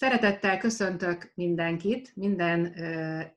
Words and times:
Szeretettel 0.00 0.58
köszöntök 0.58 1.32
mindenkit, 1.34 2.12
minden 2.16 2.74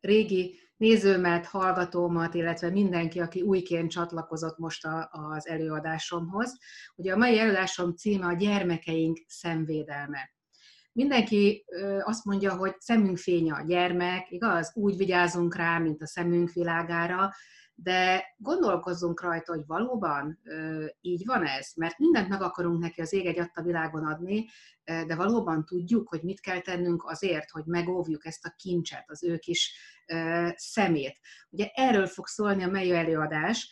régi 0.02 0.59
nézőmet, 0.78 1.46
hallgatómat, 1.46 2.33
illetve 2.33 2.70
mindenki, 2.70 3.20
aki 3.20 3.42
újként 3.42 3.92
csatlakozott 3.92 4.58
most 4.58 4.87
az 5.09 5.47
előadásomhoz. 5.47 6.59
Ugye 6.95 7.13
a 7.13 7.17
mai 7.17 7.39
előadásom 7.39 7.95
címe 7.95 8.25
a 8.25 8.34
gyermekeink 8.34 9.20
szemvédelme. 9.27 10.31
Mindenki 10.91 11.65
azt 12.04 12.25
mondja, 12.25 12.55
hogy 12.55 12.75
szemünk 12.80 13.18
fénye 13.18 13.54
a 13.54 13.66
gyermek, 13.68 14.32
igaz? 14.32 14.71
Úgy 14.75 14.98
vigyázunk 14.98 15.55
rá, 15.55 15.77
mint 15.77 16.02
a 16.02 16.07
szemünk 16.07 16.52
világára, 16.52 17.32
de 17.76 18.24
gondolkozzunk 18.38 19.21
rajta, 19.21 19.54
hogy 19.54 19.64
valóban 19.66 20.39
így 21.02 21.26
van 21.26 21.46
ez, 21.46 21.71
mert 21.76 21.98
mindent 21.98 22.30
meg 22.30 22.42
akarunk 22.42 22.80
neki 22.80 23.02
az 23.02 23.14
ég 23.14 23.26
egy 23.26 23.50
a 23.54 23.62
világon 23.62 24.06
adni, 24.06 24.46
de 24.84 25.16
valóban 25.16 25.66
tudjuk, 25.66 26.10
hogy 26.10 26.21
mit 26.24 26.39
kell 26.39 26.60
tennünk 26.60 27.04
azért, 27.06 27.50
hogy 27.50 27.64
megóvjuk 27.66 28.25
ezt 28.25 28.46
a 28.46 28.54
kincset, 28.57 29.04
az 29.07 29.24
ő 29.24 29.38
kis 29.38 29.74
ö, 30.06 30.47
szemét. 30.56 31.20
Ugye 31.50 31.70
erről 31.74 32.07
fog 32.07 32.27
szólni 32.27 32.63
a 32.63 32.67
mely 32.67 32.91
előadás, 32.91 33.70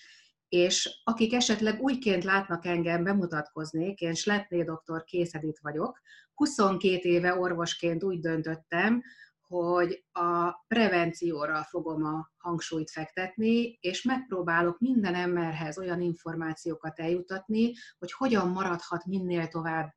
és 0.49 1.01
akik 1.03 1.33
esetleg 1.33 1.81
újként 1.81 2.23
látnak 2.23 2.65
engem, 2.65 3.03
bemutatkoznék, 3.03 3.99
én 3.99 4.13
Sletné 4.13 4.63
doktor 4.63 5.03
Készedit 5.03 5.59
vagyok, 5.59 6.01
22 6.33 7.09
éve 7.09 7.35
orvosként 7.35 8.03
úgy 8.03 8.19
döntöttem, 8.19 9.03
hogy 9.51 10.03
a 10.11 10.51
prevencióra 10.67 11.63
fogom 11.63 12.05
a 12.05 12.31
hangsúlyt 12.37 12.91
fektetni, 12.91 13.77
és 13.81 14.03
megpróbálok 14.03 14.79
minden 14.79 15.15
emberhez 15.15 15.77
olyan 15.77 16.01
információkat 16.01 16.99
eljutatni, 16.99 17.73
hogy 17.99 18.11
hogyan 18.11 18.47
maradhat 18.47 19.05
minél 19.05 19.47
tovább 19.47 19.93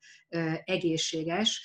egészséges, 0.64 1.62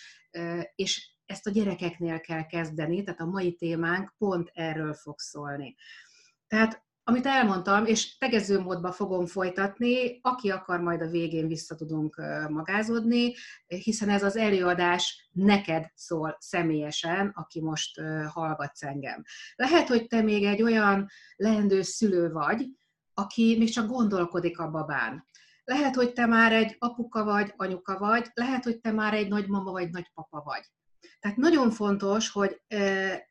és 0.75 1.11
ezt 1.25 1.47
a 1.47 1.51
gyerekeknél 1.51 2.19
kell 2.19 2.45
kezdeni, 2.45 3.03
tehát 3.03 3.19
a 3.19 3.25
mai 3.25 3.55
témánk 3.55 4.13
pont 4.17 4.51
erről 4.53 4.93
fog 4.93 5.19
szólni. 5.19 5.75
Tehát 6.47 6.87
amit 7.09 7.25
elmondtam, 7.25 7.85
és 7.85 8.17
tegező 8.17 8.59
módban 8.59 8.91
fogom 8.91 9.25
folytatni, 9.25 10.19
aki 10.21 10.49
akar, 10.49 10.79
majd 10.79 11.01
a 11.01 11.09
végén 11.09 11.47
vissza 11.47 11.75
tudunk 11.75 12.21
magázódni, 12.49 13.33
hiszen 13.67 14.09
ez 14.09 14.23
az 14.23 14.35
előadás 14.35 15.29
neked 15.31 15.85
szól 15.95 16.37
személyesen, 16.39 17.31
aki 17.35 17.61
most 17.61 18.01
hallgatsz 18.27 18.83
engem. 18.83 19.23
Lehet, 19.55 19.87
hogy 19.87 20.07
te 20.07 20.21
még 20.21 20.43
egy 20.43 20.61
olyan 20.61 21.07
leendő 21.35 21.81
szülő 21.81 22.31
vagy, 22.31 22.67
aki 23.13 23.55
még 23.57 23.69
csak 23.69 23.87
gondolkodik 23.87 24.59
a 24.59 24.69
babán. 24.69 25.25
Lehet, 25.63 25.95
hogy 25.95 26.13
te 26.13 26.25
már 26.25 26.53
egy 26.53 26.75
apuka 26.79 27.23
vagy, 27.23 27.53
anyuka 27.55 27.97
vagy, 27.97 28.27
lehet, 28.33 28.63
hogy 28.63 28.79
te 28.79 28.91
már 28.91 29.13
egy 29.13 29.27
nagymama 29.27 29.71
vagy 29.71 29.89
nagypapa 29.89 30.41
vagy. 30.45 30.63
Tehát 31.19 31.37
nagyon 31.37 31.71
fontos, 31.71 32.29
hogy 32.29 32.61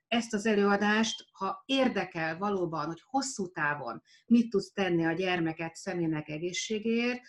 ezt 0.09 0.35
az 0.35 0.47
előadást, 0.47 1.25
ha 1.33 1.63
érdekel 1.67 2.39
valóban, 2.39 2.87
hogy 2.87 3.03
hosszú 3.07 3.53
távon 3.53 4.03
mit 4.27 4.51
tudsz 4.51 4.73
tenni 4.73 5.05
a 5.05 5.13
gyermeket 5.13 5.75
személynek 5.75 6.29
egészségéért, 6.29 7.21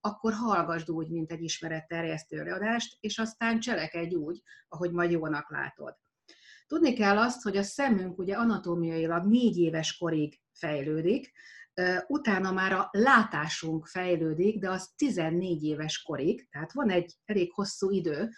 akkor 0.00 0.32
hallgasd 0.32 0.90
úgy, 0.90 1.08
mint 1.08 1.32
egy 1.32 1.42
ismeretterjesztő 1.42 2.38
előadást, 2.38 2.96
és 3.00 3.18
aztán 3.18 3.60
cselekedj 3.60 4.14
úgy, 4.14 4.42
ahogy 4.68 4.92
majd 4.92 5.10
jónak 5.10 5.50
látod. 5.50 5.96
Tudni 6.66 6.92
kell 6.92 7.18
azt, 7.18 7.42
hogy 7.42 7.56
a 7.56 7.62
szemünk 7.62 8.18
ugye 8.18 8.36
anatómiailag 8.36 9.26
négy 9.26 9.58
éves 9.58 9.96
korig 9.96 10.40
fejlődik, 10.52 11.32
utána 12.06 12.52
már 12.52 12.72
a 12.72 12.88
látásunk 12.92 13.86
fejlődik, 13.86 14.58
de 14.58 14.70
az 14.70 14.92
14 14.96 15.62
éves 15.62 16.02
korig, 16.02 16.48
tehát 16.50 16.72
van 16.72 16.90
egy 16.90 17.14
elég 17.24 17.52
hosszú 17.52 17.90
idő, 17.90 18.30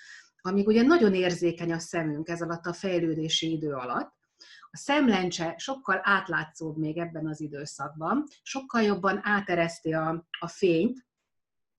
amíg 0.46 0.66
ugye 0.66 0.82
nagyon 0.82 1.14
érzékeny 1.14 1.72
a 1.72 1.78
szemünk 1.78 2.28
ez 2.28 2.42
alatt 2.42 2.66
a 2.66 2.72
fejlődési 2.72 3.52
idő 3.52 3.72
alatt, 3.72 4.14
a 4.70 4.76
szemlencse 4.76 5.54
sokkal 5.56 6.00
átlátszóbb 6.02 6.76
még 6.76 6.98
ebben 6.98 7.26
az 7.26 7.40
időszakban, 7.40 8.24
sokkal 8.42 8.82
jobban 8.82 9.20
átereszti 9.22 9.92
a, 9.92 10.26
a 10.40 10.48
fényt, 10.48 11.06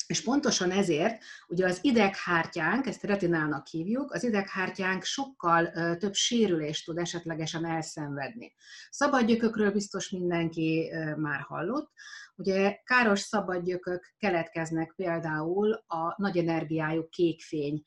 és 0.08 0.24
pontosan 0.24 0.72
ezért 0.72 1.24
ugye 1.48 1.66
az 1.66 1.80
ideghártyánk, 1.82 2.86
ezt 2.86 3.04
retinának 3.04 3.68
hívjuk, 3.68 4.12
az 4.12 4.24
ideghártyánk 4.24 5.04
sokkal 5.04 5.72
több 5.98 6.14
sérülést 6.14 6.86
tud 6.86 6.98
esetlegesen 6.98 7.66
elszenvedni. 7.66 8.54
Szabadgyökökről 8.90 9.72
biztos 9.72 10.10
mindenki 10.10 10.92
már 11.18 11.40
hallott. 11.40 11.92
Ugye 12.40 12.80
káros 12.84 13.20
szabadgyökök 13.20 14.14
keletkeznek 14.18 14.94
például 14.96 15.74
a 15.74 16.14
nagy 16.18 16.38
energiájú 16.38 17.08
kékfény 17.10 17.82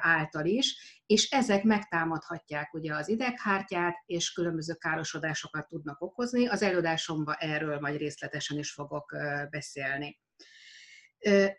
által 0.00 0.46
is, 0.46 1.00
és 1.06 1.30
ezek 1.30 1.62
megtámadhatják 1.62 2.74
ugye 2.74 2.94
az 2.94 3.08
ideghártyát, 3.08 3.94
és 4.06 4.32
különböző 4.32 4.74
károsodásokat 4.74 5.68
tudnak 5.68 6.00
okozni. 6.00 6.46
Az 6.46 6.62
előadásomban 6.62 7.34
erről 7.38 7.80
majd 7.80 7.96
részletesen 7.96 8.58
is 8.58 8.72
fogok 8.72 9.16
beszélni. 9.50 10.20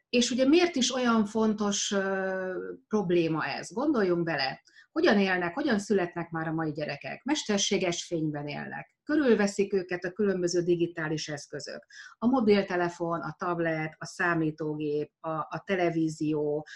És 0.10 0.32
ugye 0.32 0.48
miért 0.48 0.76
is 0.76 0.94
olyan 0.94 1.26
fontos 1.26 1.96
probléma 2.88 3.46
ez? 3.46 3.72
Gondoljunk 3.72 4.24
bele, 4.24 4.62
hogyan 4.92 5.20
élnek, 5.20 5.54
hogyan 5.54 5.80
születnek 5.80 6.30
már 6.30 6.48
a 6.48 6.54
mai 6.54 6.72
gyerekek? 6.72 7.24
Mesterséges 7.24 8.06
fényben 8.06 8.48
élnek. 8.48 8.97
Körülveszik 9.08 9.74
őket 9.74 10.04
a 10.04 10.12
különböző 10.12 10.62
digitális 10.62 11.28
eszközök. 11.28 11.86
A 12.18 12.28
mobiltelefon, 12.28 13.22
a 13.22 13.36
tablet, 13.38 13.96
a 13.98 14.06
számítógép, 14.06 15.12
a, 15.20 15.30
a 15.30 15.64
televízió, 15.66 16.68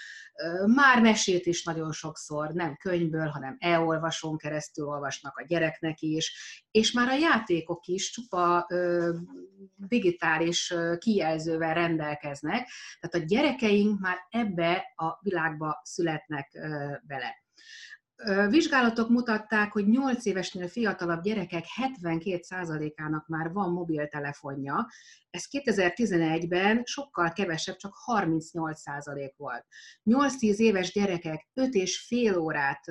már 0.65 1.01
mesét 1.01 1.45
is 1.45 1.63
nagyon 1.63 1.91
sokszor, 1.91 2.51
nem 2.53 2.75
könyvből, 2.75 3.27
hanem 3.27 3.55
e-olvasón 3.59 4.37
keresztül 4.37 4.85
olvasnak 4.87 5.37
a 5.37 5.45
gyereknek 5.47 6.01
is, 6.01 6.33
és 6.71 6.91
már 6.91 7.07
a 7.07 7.17
játékok 7.17 7.85
is 7.85 8.11
csupa 8.11 8.65
ö, 8.69 9.09
digitális 9.75 10.73
kijelzővel 10.97 11.73
rendelkeznek, 11.73 12.69
tehát 12.99 13.25
a 13.25 13.27
gyerekeink 13.33 13.99
már 13.99 14.17
ebbe 14.29 14.83
a 14.95 15.17
világba 15.21 15.81
születnek 15.83 16.49
ö, 16.53 16.93
bele. 17.07 17.39
Vizsgálatok 18.49 19.09
mutatták, 19.09 19.71
hogy 19.71 19.87
8 19.87 20.25
évesnél 20.25 20.67
fiatalabb 20.67 21.21
gyerekek 21.21 21.65
72%-ának 21.81 23.27
már 23.27 23.51
van 23.51 23.71
mobiltelefonja. 23.71 24.87
Ez 25.29 25.45
2011-ben 25.51 26.81
sokkal 26.83 27.31
kevesebb, 27.31 27.75
csak 27.75 27.93
38% 28.05 29.31
volt. 29.37 29.65
8-10 30.05 30.55
éves 30.55 30.91
gyerekek 30.91 31.49
5 31.53 31.73
és 31.73 31.99
fél 31.99 32.37
órát 32.37 32.85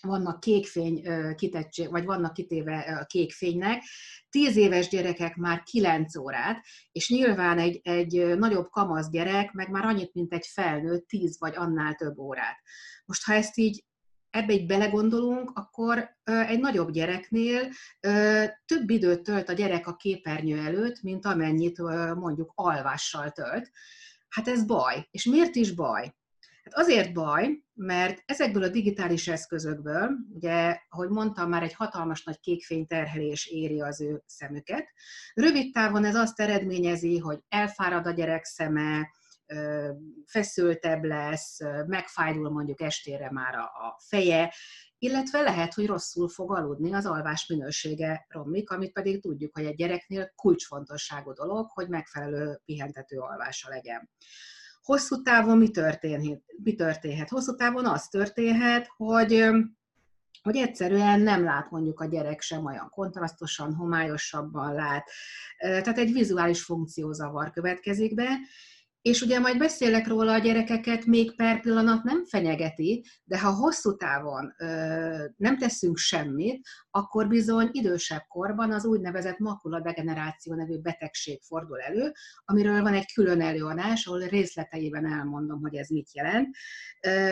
vannak 0.00 0.40
kékfény 0.40 1.02
kitettség, 1.34 1.90
vagy 1.90 2.04
vannak 2.04 2.32
kitéve 2.32 2.98
a 3.00 3.04
kékfénynek, 3.04 3.82
10 4.30 4.56
éves 4.56 4.88
gyerekek 4.88 5.36
már 5.36 5.62
9 5.62 6.16
órát, 6.16 6.64
és 6.92 7.08
nyilván 7.08 7.58
egy, 7.58 7.80
egy 7.82 8.38
nagyobb 8.38 8.70
kamasz 8.70 9.10
gyerek 9.10 9.52
meg 9.52 9.70
már 9.70 9.84
annyit, 9.84 10.14
mint 10.14 10.32
egy 10.32 10.46
felnőtt, 10.46 11.06
10 11.06 11.38
vagy 11.38 11.56
annál 11.56 11.94
több 11.94 12.18
órát. 12.18 12.56
Most 13.04 13.24
ha 13.24 13.32
ezt 13.32 13.56
így 13.56 13.84
ebbe 14.30 14.52
egy 14.52 14.66
belegondolunk, 14.66 15.50
akkor 15.54 16.16
egy 16.24 16.60
nagyobb 16.60 16.90
gyereknél 16.90 17.68
több 18.64 18.90
időt 18.90 19.22
tölt 19.22 19.48
a 19.48 19.52
gyerek 19.52 19.86
a 19.86 19.96
képernyő 19.96 20.58
előtt, 20.58 21.02
mint 21.02 21.26
amennyit 21.26 21.78
mondjuk 22.14 22.52
alvással 22.54 23.30
tölt. 23.30 23.70
Hát 24.28 24.48
ez 24.48 24.64
baj. 24.64 25.08
És 25.10 25.24
miért 25.24 25.54
is 25.54 25.72
baj? 25.72 26.14
Hát 26.64 26.86
azért 26.86 27.12
baj, 27.12 27.62
mert 27.74 28.22
ezekből 28.26 28.62
a 28.62 28.68
digitális 28.68 29.28
eszközökből, 29.28 30.10
ugye, 30.34 30.78
ahogy 30.88 31.08
mondtam, 31.08 31.48
már 31.48 31.62
egy 31.62 31.74
hatalmas 31.74 32.24
nagy 32.24 32.40
kékfényterhelés 32.40 33.46
éri 33.46 33.80
az 33.80 34.00
ő 34.00 34.22
szemüket. 34.26 34.88
Rövid 35.34 35.72
távon 35.72 36.04
ez 36.04 36.14
azt 36.14 36.40
eredményezi, 36.40 37.18
hogy 37.18 37.38
elfárad 37.48 38.06
a 38.06 38.10
gyerek 38.10 38.44
szeme, 38.44 39.08
feszültebb 40.26 41.04
lesz, 41.04 41.58
megfájdul 41.86 42.50
mondjuk 42.50 42.80
estére 42.80 43.30
már 43.30 43.54
a, 43.54 43.96
feje, 43.98 44.54
illetve 44.98 45.40
lehet, 45.40 45.74
hogy 45.74 45.86
rosszul 45.86 46.28
fog 46.28 46.52
aludni, 46.52 46.94
az 46.94 47.06
alvás 47.06 47.46
minősége 47.46 48.26
romlik, 48.28 48.70
amit 48.70 48.92
pedig 48.92 49.22
tudjuk, 49.22 49.54
hogy 49.54 49.64
egy 49.64 49.74
gyereknél 49.74 50.32
kulcsfontosságú 50.36 51.32
dolog, 51.32 51.70
hogy 51.70 51.88
megfelelő 51.88 52.60
pihentető 52.64 53.18
alvása 53.18 53.68
legyen. 53.68 54.10
Hosszú 54.82 55.22
távon 55.22 55.58
mi 55.58 55.70
történhet? 55.70 56.42
Mi 56.62 56.74
történhet? 56.74 57.28
Hosszú 57.28 57.54
távon 57.54 57.86
az 57.86 58.08
történhet, 58.08 58.86
hogy 58.96 59.50
hogy 60.42 60.56
egyszerűen 60.56 61.20
nem 61.20 61.44
lát 61.44 61.70
mondjuk 61.70 62.00
a 62.00 62.06
gyerek 62.06 62.40
sem 62.40 62.64
olyan 62.64 62.88
kontrasztosan, 62.90 63.74
homályosabban 63.74 64.74
lát. 64.74 65.10
Tehát 65.58 65.98
egy 65.98 66.12
vizuális 66.12 66.62
funkciózavar 66.62 67.50
következik 67.50 68.14
be, 68.14 68.28
és 69.02 69.22
ugye 69.22 69.38
majd 69.38 69.58
beszélek 69.58 70.06
róla, 70.06 70.32
a 70.32 70.38
gyerekeket 70.38 71.04
még 71.04 71.36
per 71.36 71.60
pillanat 71.60 72.02
nem 72.02 72.24
fenyegeti, 72.24 73.04
de 73.24 73.40
ha 73.40 73.50
hosszú 73.50 73.96
távon 73.96 74.54
ö, 74.58 75.24
nem 75.36 75.58
teszünk 75.58 75.96
semmit, 75.96 76.66
akkor 76.90 77.28
bizony 77.28 77.68
idősebb 77.72 78.22
korban 78.28 78.72
az 78.72 78.84
úgynevezett 78.84 79.38
makuladegeneráció 79.38 80.54
nevű 80.54 80.78
betegség 80.78 81.40
fordul 81.42 81.80
elő, 81.80 82.12
amiről 82.44 82.82
van 82.82 82.94
egy 82.94 83.12
külön 83.12 83.40
előadás, 83.40 84.06
ahol 84.06 84.20
részleteiben 84.20 85.12
elmondom, 85.12 85.60
hogy 85.60 85.74
ez 85.74 85.88
mit 85.88 86.14
jelent. 86.14 86.56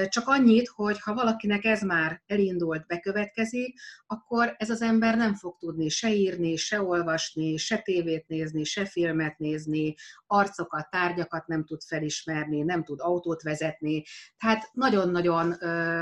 Csak 0.08 0.28
annyit, 0.28 0.68
hogy 0.68 1.00
ha 1.00 1.14
valakinek 1.14 1.64
ez 1.64 1.82
már 1.82 2.22
elindult, 2.26 2.86
bekövetkezik, 2.86 3.80
akkor 4.06 4.54
ez 4.58 4.70
az 4.70 4.82
ember 4.82 5.16
nem 5.16 5.34
fog 5.34 5.56
tudni 5.58 5.88
se 5.88 6.14
írni, 6.14 6.56
se 6.56 6.82
olvasni, 6.82 7.56
se 7.56 7.78
tévét 7.78 8.26
nézni, 8.26 8.64
se 8.64 8.84
filmet 8.84 9.38
nézni, 9.38 9.94
arcokat, 10.26 10.90
tárgyakat 10.90 11.46
nem 11.46 11.56
tud 11.64 11.82
felismerni, 11.82 12.62
nem 12.62 12.85
tud 12.85 13.00
autót 13.00 13.43
vezetni, 13.43 14.05
tehát 14.38 14.70
nagyon-nagyon 14.73 15.55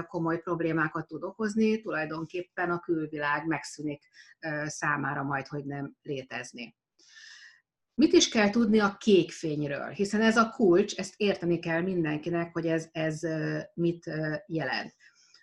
komoly 0.07 0.39
problémákat 0.39 1.07
tud 1.07 1.23
okozni, 1.23 1.81
tulajdonképpen 1.81 2.71
a 2.71 2.81
külvilág 2.81 3.47
megszűnik 3.47 4.03
számára 4.67 5.23
majd, 5.23 5.47
hogy 5.47 5.65
nem 5.65 5.95
létezni. 6.03 6.77
Mit 7.95 8.13
is 8.13 8.29
kell 8.29 8.51
tudni 8.51 8.79
a 8.79 8.97
kék 8.99 9.31
fényről? 9.31 9.89
Hiszen 9.89 10.21
ez 10.21 10.37
a 10.37 10.49
kulcs, 10.49 10.95
ezt 10.95 11.15
érteni 11.17 11.59
kell 11.59 11.81
mindenkinek, 11.81 12.53
hogy 12.53 12.67
ez, 12.67 12.89
ez 12.93 13.21
mit 13.75 14.11
jelent. 14.47 14.95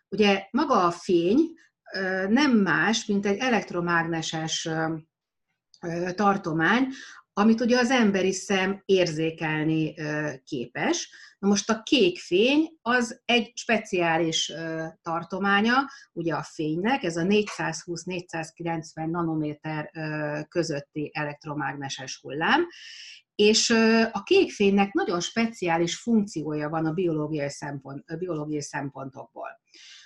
Ugye 0.10 0.48
maga 0.52 0.86
a 0.86 0.92
fény 0.92 1.60
nem 2.30 2.52
más, 2.52 3.06
mint 3.06 3.26
egy 3.26 3.38
elektromágneses 3.38 4.70
tartomány, 6.16 6.88
amit 7.42 7.62
ugye 7.62 7.78
az 7.78 7.90
emberi 7.90 8.32
szem 8.32 8.82
érzékelni 8.86 9.94
képes. 10.44 11.10
Na 11.40 11.48
most 11.48 11.70
a 11.70 11.82
kék 11.84 12.20
fény 12.20 12.78
az 12.82 13.22
egy 13.26 13.52
speciális 13.56 14.54
tartománya, 15.02 15.76
ugye 16.14 16.34
a 16.34 16.44
fénynek, 16.44 17.04
ez 17.04 17.18
a 17.18 17.22
420-490 17.22 18.84
nanométer 18.94 19.92
közötti 20.50 21.12
elektromágneses 21.14 22.20
hullám, 22.22 22.68
és 23.36 23.70
a 24.12 24.24
kék 24.24 24.52
fénynek 24.52 24.94
nagyon 24.94 25.20
speciális 25.20 25.96
funkciója 25.96 26.70
van 26.70 26.86
a 26.86 26.92
biológiai, 26.92 27.50
szempont, 27.50 28.10
a 28.10 28.16
biológiai 28.16 28.62
szempontokból. 28.62 29.50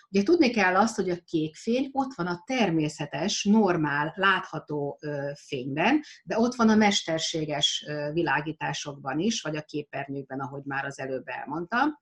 Ugye 0.10 0.24
tudni 0.24 0.50
kell 0.50 0.76
azt, 0.76 0.96
hogy 0.96 1.10
a 1.10 1.18
kék 1.26 1.56
fény 1.56 1.90
ott 1.92 2.14
van 2.16 2.28
a 2.28 2.44
természetes, 2.46 3.44
normál, 3.44 4.14
látható 4.16 5.00
fényben, 5.48 6.02
de 6.24 6.40
ott 6.40 6.56
van 6.56 6.70
a 6.70 6.76
mesterséges 6.76 7.86
világításokban 8.14 9.20
is, 9.20 9.42
vagy 9.42 9.56
a 9.56 9.62
képernyőkben, 9.62 10.40
ahogy 10.40 10.64
már 10.64 10.86
az 10.86 11.00
előbb 11.00 11.28
elmondtam. 11.28 11.98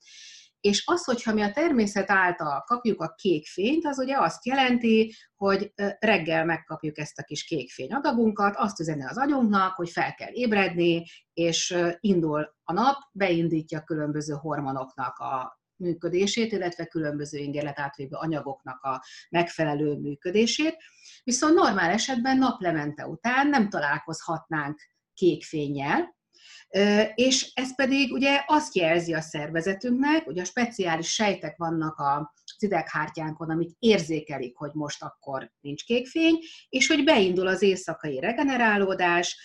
És 0.60 0.84
az, 0.86 1.04
hogyha 1.04 1.34
mi 1.34 1.42
a 1.42 1.52
természet 1.52 2.12
által 2.12 2.62
kapjuk 2.62 3.02
a 3.02 3.14
kék 3.16 3.48
fényt, 3.48 3.86
az 3.86 4.00
ugye 4.00 4.18
azt 4.18 4.46
jelenti, 4.46 5.16
hogy 5.36 5.74
reggel 6.00 6.46
megkapjuk 6.46 6.98
ezt 6.98 7.20
a 7.20 7.24
kis 7.24 7.44
kékfény 7.44 7.94
adagunkat, 7.94 8.56
azt 8.56 8.80
üzeni 8.80 9.04
az 9.04 9.18
agyunknak, 9.18 9.76
hogy 9.76 9.90
fel 9.90 10.14
kell 10.14 10.32
ébredni, 10.32 11.06
és 11.34 11.78
indul 12.00 12.56
a 12.64 12.74
nap, 12.74 12.96
beindítja 13.12 13.84
különböző 13.84 14.34
hormonoknak 14.34 15.18
a 15.18 15.62
működését, 15.84 16.52
illetve 16.52 16.86
különböző 16.86 17.38
ingerlet 17.38 17.80
átvévő 17.80 18.16
anyagoknak 18.16 18.82
a 18.84 19.04
megfelelő 19.30 19.96
működését. 19.96 20.78
Viszont 21.24 21.54
normál 21.54 21.92
esetben 21.92 22.38
naplemente 22.38 23.08
után 23.08 23.48
nem 23.48 23.70
találkozhatnánk 23.70 24.80
kék 25.14 25.44
fényjel, 25.44 26.16
és 27.16 27.52
ez 27.54 27.76
pedig 27.76 28.12
ugye 28.12 28.44
azt 28.46 28.76
jelzi 28.76 29.14
a 29.14 29.22
szervezetünknek, 29.22 30.24
hogy 30.24 30.40
a 30.40 30.46
speciális 30.46 31.14
sejtek 31.14 31.58
vannak 31.58 31.98
a 31.98 32.34
ideghártyánkon, 32.58 33.50
amik 33.50 33.70
érzékelik, 33.80 34.58
hogy 34.58 34.72
most 34.74 35.04
akkor 35.04 35.52
nincs 35.60 35.86
kékfény, 35.86 36.38
és 36.70 36.88
hogy 36.88 37.04
beindul 37.04 37.48
az 37.48 37.62
éjszakai 37.62 38.20
regenerálódás, 38.20 39.38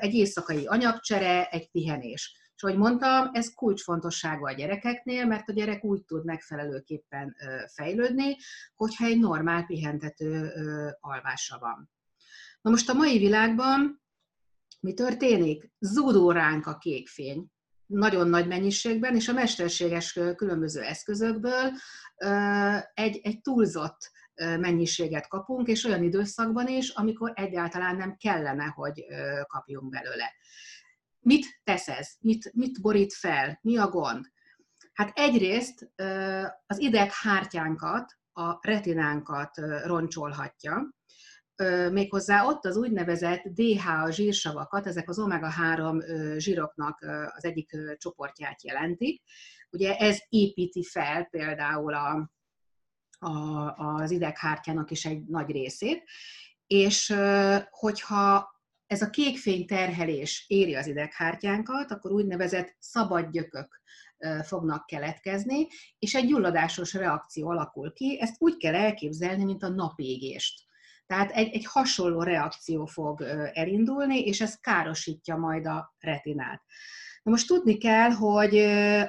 egy 0.00 0.14
éjszakai 0.14 0.66
anyagcsere, 0.66 1.44
egy 1.44 1.70
pihenés. 1.70 2.42
Ahogy 2.64 2.76
mondtam, 2.76 3.30
ez 3.32 3.54
kulcsfontosságú 3.54 4.46
a 4.46 4.52
gyerekeknél, 4.52 5.26
mert 5.26 5.48
a 5.48 5.52
gyerek 5.52 5.84
úgy 5.84 6.04
tud 6.04 6.24
megfelelőképpen 6.24 7.36
fejlődni, 7.74 8.36
hogyha 8.74 9.04
egy 9.04 9.18
normál 9.18 9.64
pihentető 9.64 10.52
alvása 11.00 11.58
van. 11.58 11.90
Na 12.60 12.70
most 12.70 12.88
a 12.88 12.94
mai 12.94 13.18
világban 13.18 14.02
mi 14.80 14.94
történik? 14.94 15.70
Zúdó 15.78 16.30
ránk 16.30 16.66
a 16.66 16.78
kékfény 16.78 17.46
nagyon 17.86 18.28
nagy 18.28 18.46
mennyiségben, 18.46 19.14
és 19.14 19.28
a 19.28 19.32
mesterséges 19.32 20.18
különböző 20.36 20.80
eszközökből 20.80 21.70
egy, 22.94 23.20
egy 23.22 23.40
túlzott 23.40 24.10
mennyiséget 24.34 25.28
kapunk, 25.28 25.68
és 25.68 25.84
olyan 25.84 26.02
időszakban 26.02 26.68
is, 26.68 26.88
amikor 26.88 27.32
egyáltalán 27.34 27.96
nem 27.96 28.16
kellene, 28.16 28.64
hogy 28.64 29.04
kapjunk 29.46 29.88
belőle. 29.90 30.32
Mit 31.24 31.60
tesz 31.64 31.88
ez? 31.88 32.08
Mit, 32.20 32.50
mit 32.54 32.80
borít 32.80 33.14
fel? 33.14 33.58
Mi 33.62 33.76
a 33.76 33.88
gond? 33.88 34.32
Hát 34.92 35.18
egyrészt 35.18 35.92
az 36.66 36.78
ideghártyánkat, 36.78 38.12
a 38.32 38.58
retinánkat 38.60 39.50
roncsolhatja, 39.84 40.94
méghozzá 41.90 42.44
ott 42.44 42.64
az 42.64 42.76
úgynevezett 42.76 43.42
DHA 43.42 44.10
zsírsavakat, 44.10 44.86
ezek 44.86 45.08
az 45.08 45.18
omega-3 45.18 46.36
zsíroknak 46.38 46.98
az 47.36 47.44
egyik 47.44 47.70
csoportját 47.96 48.64
jelentik. 48.64 49.22
Ugye 49.70 49.96
ez 49.96 50.18
építi 50.28 50.84
fel 50.84 51.24
például 51.24 51.94
a, 51.94 52.30
a, 53.18 53.74
az 53.76 54.10
ideghártyának 54.10 54.90
is 54.90 55.04
egy 55.04 55.24
nagy 55.24 55.50
részét, 55.50 56.02
és 56.66 57.14
hogyha 57.70 58.53
ez 58.94 59.02
a 59.02 59.10
kékfény 59.10 59.66
terhelés 59.66 60.44
éri 60.48 60.74
az 60.74 60.86
ideghártyánkat, 60.86 61.90
akkor 61.90 62.12
úgynevezett 62.12 62.76
szabad 62.78 63.30
gyökök 63.30 63.82
fognak 64.42 64.86
keletkezni, 64.86 65.66
és 65.98 66.14
egy 66.14 66.26
gyulladásos 66.26 66.94
reakció 66.94 67.48
alakul 67.48 67.92
ki. 67.92 68.20
Ezt 68.20 68.34
úgy 68.38 68.56
kell 68.56 68.74
elképzelni, 68.74 69.44
mint 69.44 69.62
a 69.62 69.68
napégést. 69.68 70.62
Tehát 71.06 71.30
egy, 71.30 71.54
egy 71.54 71.66
hasonló 71.66 72.22
reakció 72.22 72.86
fog 72.86 73.22
elindulni, 73.52 74.18
és 74.18 74.40
ez 74.40 74.54
károsítja 74.60 75.36
majd 75.36 75.66
a 75.66 75.94
retinát. 75.98 76.62
Na 77.24 77.30
most 77.30 77.46
tudni 77.46 77.78
kell, 77.78 78.10
hogy 78.10 78.58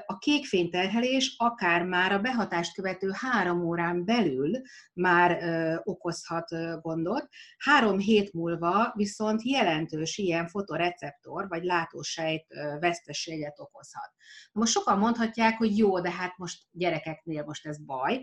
a 0.05 0.17
kékfényterhelés 0.17 1.35
akár 1.37 1.83
már 1.83 2.11
a 2.11 2.19
behatást 2.19 2.73
követő 2.73 3.11
három 3.13 3.65
órán 3.65 4.05
belül 4.05 4.61
már 4.93 5.39
okozhat 5.83 6.49
gondot, 6.81 7.27
három 7.57 7.99
hét 7.99 8.33
múlva 8.33 8.91
viszont 8.95 9.41
jelentős 9.43 10.17
ilyen 10.17 10.47
fotoreceptor 10.47 11.47
vagy 11.47 11.63
látósejt 11.63 12.45
veszteséget 12.79 13.59
okozhat. 13.59 14.11
Most 14.51 14.71
sokan 14.71 14.97
mondhatják, 14.97 15.57
hogy 15.57 15.77
jó, 15.77 15.99
de 15.99 16.11
hát 16.11 16.37
most 16.37 16.63
gyerekeknél 16.71 17.43
most 17.43 17.65
ez 17.65 17.77
baj 17.77 18.21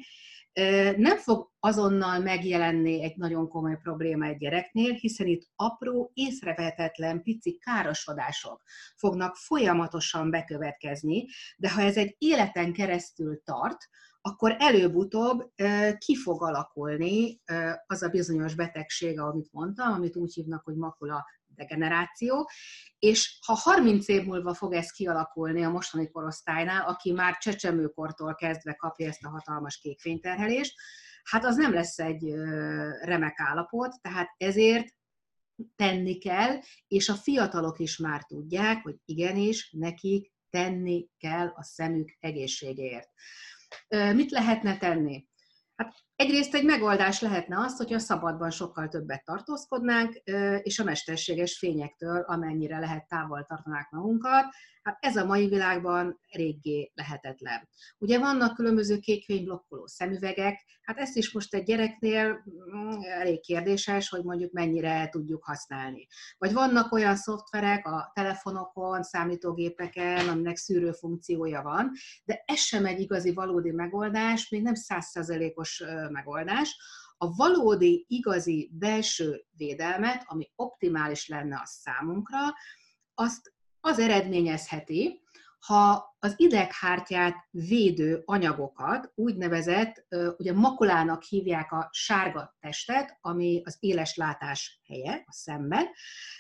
nem 0.97 1.17
fog 1.17 1.51
azonnal 1.61 2.19
megjelenni 2.19 3.03
egy 3.03 3.17
nagyon 3.17 3.49
komoly 3.49 3.79
probléma 3.83 4.25
egy 4.25 4.37
gyereknél, 4.37 4.93
hiszen 4.93 5.27
itt 5.27 5.49
apró, 5.57 6.11
észrevehetetlen, 6.15 7.23
pici 7.23 7.59
károsodások 7.59 8.63
fognak 8.97 9.37
folyamatosan 9.37 10.31
bekövetkezni, 10.31 11.27
de 11.57 11.71
ha 11.71 11.81
ez 11.81 11.97
egy 11.97 12.15
életen 12.19 12.73
keresztül 12.73 13.43
tart, 13.45 13.89
akkor 14.21 14.57
előbb-utóbb 14.59 15.53
ki 15.99 16.17
fog 16.17 16.43
alakulni 16.43 17.41
az 17.87 18.03
a 18.03 18.09
bizonyos 18.09 18.55
betegség, 18.55 19.21
amit 19.21 19.53
mondtam, 19.53 19.93
amit 19.93 20.17
úgy 20.17 20.35
hívnak, 20.35 20.65
hogy 20.65 20.77
makula 20.77 21.25
degeneráció, 21.63 22.51
és 22.99 23.39
ha 23.47 23.55
30 23.55 24.09
év 24.09 24.25
múlva 24.25 24.55
fog 24.55 24.73
ez 24.73 24.91
kialakulni 24.91 25.65
a 25.65 25.71
mostani 25.71 26.11
korosztálynál, 26.11 26.89
aki 26.89 27.13
már 27.13 27.37
csecsemőkortól 27.37 28.35
kezdve 28.35 28.75
kapja 28.75 29.09
ezt 29.09 29.25
a 29.25 29.29
hatalmas 29.29 29.79
kékfényterhelést, 29.79 30.75
hát 31.23 31.45
az 31.45 31.57
nem 31.57 31.73
lesz 31.73 31.99
egy 31.99 32.35
remek 33.01 33.41
állapot, 33.41 34.01
tehát 34.01 34.29
ezért 34.37 34.95
tenni 35.77 36.19
kell, 36.19 36.59
és 36.89 37.09
a 37.09 37.15
fiatalok 37.15 37.79
is 37.79 37.97
már 37.97 38.25
tudják, 38.25 38.83
hogy 38.83 38.97
igenis 39.05 39.71
nekik 39.73 40.33
tenni 40.51 41.09
kell 41.19 41.47
a 41.47 41.63
szemük 41.63 42.17
egészségéért. 42.21 43.09
Mit 43.89 44.31
lehetne 44.31 44.79
tenni? 44.79 45.27
Hát 45.77 45.95
Egyrészt 46.23 46.55
egy 46.55 46.65
megoldás 46.65 47.21
lehetne 47.21 47.59
az, 47.59 47.77
hogyha 47.77 47.99
szabadban 47.99 48.51
sokkal 48.51 48.89
többet 48.89 49.25
tartózkodnánk, 49.25 50.15
és 50.63 50.79
a 50.79 50.85
mesterséges 50.85 51.59
fényektől 51.59 52.21
amennyire 52.21 52.79
lehet 52.79 53.09
távol 53.09 53.45
tartanák 53.49 53.91
magunkat. 53.91 54.45
Hát 54.83 54.99
ez 55.01 55.17
a 55.17 55.25
mai 55.25 55.49
világban 55.49 56.21
réggé 56.31 56.93
lehetetlen. 56.95 57.69
Ugye 57.99 58.19
vannak 58.19 58.55
különböző 58.55 58.99
kékfényblokkoló 58.99 59.87
szemüvegek, 59.87 60.65
hát 60.83 60.99
ezt 60.99 61.17
is 61.17 61.33
most 61.33 61.55
egy 61.55 61.65
gyereknél 61.65 62.45
mm, 62.75 63.01
elég 63.03 63.41
kérdéses, 63.41 64.09
hogy 64.09 64.25
mondjuk 64.25 64.53
mennyire 64.53 65.09
tudjuk 65.09 65.45
használni. 65.45 66.07
Vagy 66.39 66.53
vannak 66.53 66.93
olyan 66.93 67.17
szoftverek 67.17 67.87
a 67.87 68.11
telefonokon, 68.15 69.03
számítógépeken, 69.03 70.29
aminek 70.29 70.57
szűrő 70.57 70.93
funkciója 70.93 71.63
van, 71.63 71.91
de 72.25 72.43
ez 72.47 72.59
sem 72.59 72.87
egy 72.87 73.01
igazi 73.01 73.33
valódi 73.33 73.71
megoldás, 73.71 74.49
még 74.49 74.63
nem 74.63 74.75
százszerzelékos 74.75 75.83
megoldás. 76.11 76.77
A 77.17 77.35
valódi, 77.35 78.05
igazi 78.09 78.71
belső 78.73 79.45
védelmet, 79.57 80.23
ami 80.27 80.51
optimális 80.57 81.29
lenne 81.29 81.57
a 81.57 81.67
számunkra, 81.67 82.39
azt 83.15 83.53
az 83.85 83.99
eredményezheti, 83.99 85.21
ha 85.59 86.15
az 86.19 86.35
ideghártyát 86.37 87.35
védő 87.51 88.23
anyagokat, 88.25 89.13
úgynevezett, 89.15 90.07
ugye 90.37 90.53
makulának 90.53 91.23
hívják 91.23 91.73
a 91.73 91.89
sárga 91.93 92.57
testet, 92.61 93.19
ami 93.21 93.63
az 93.65 93.77
éles 93.81 94.17
látás 94.17 94.81
helye 94.87 95.25
a 95.27 95.33
szemben, 95.33 95.87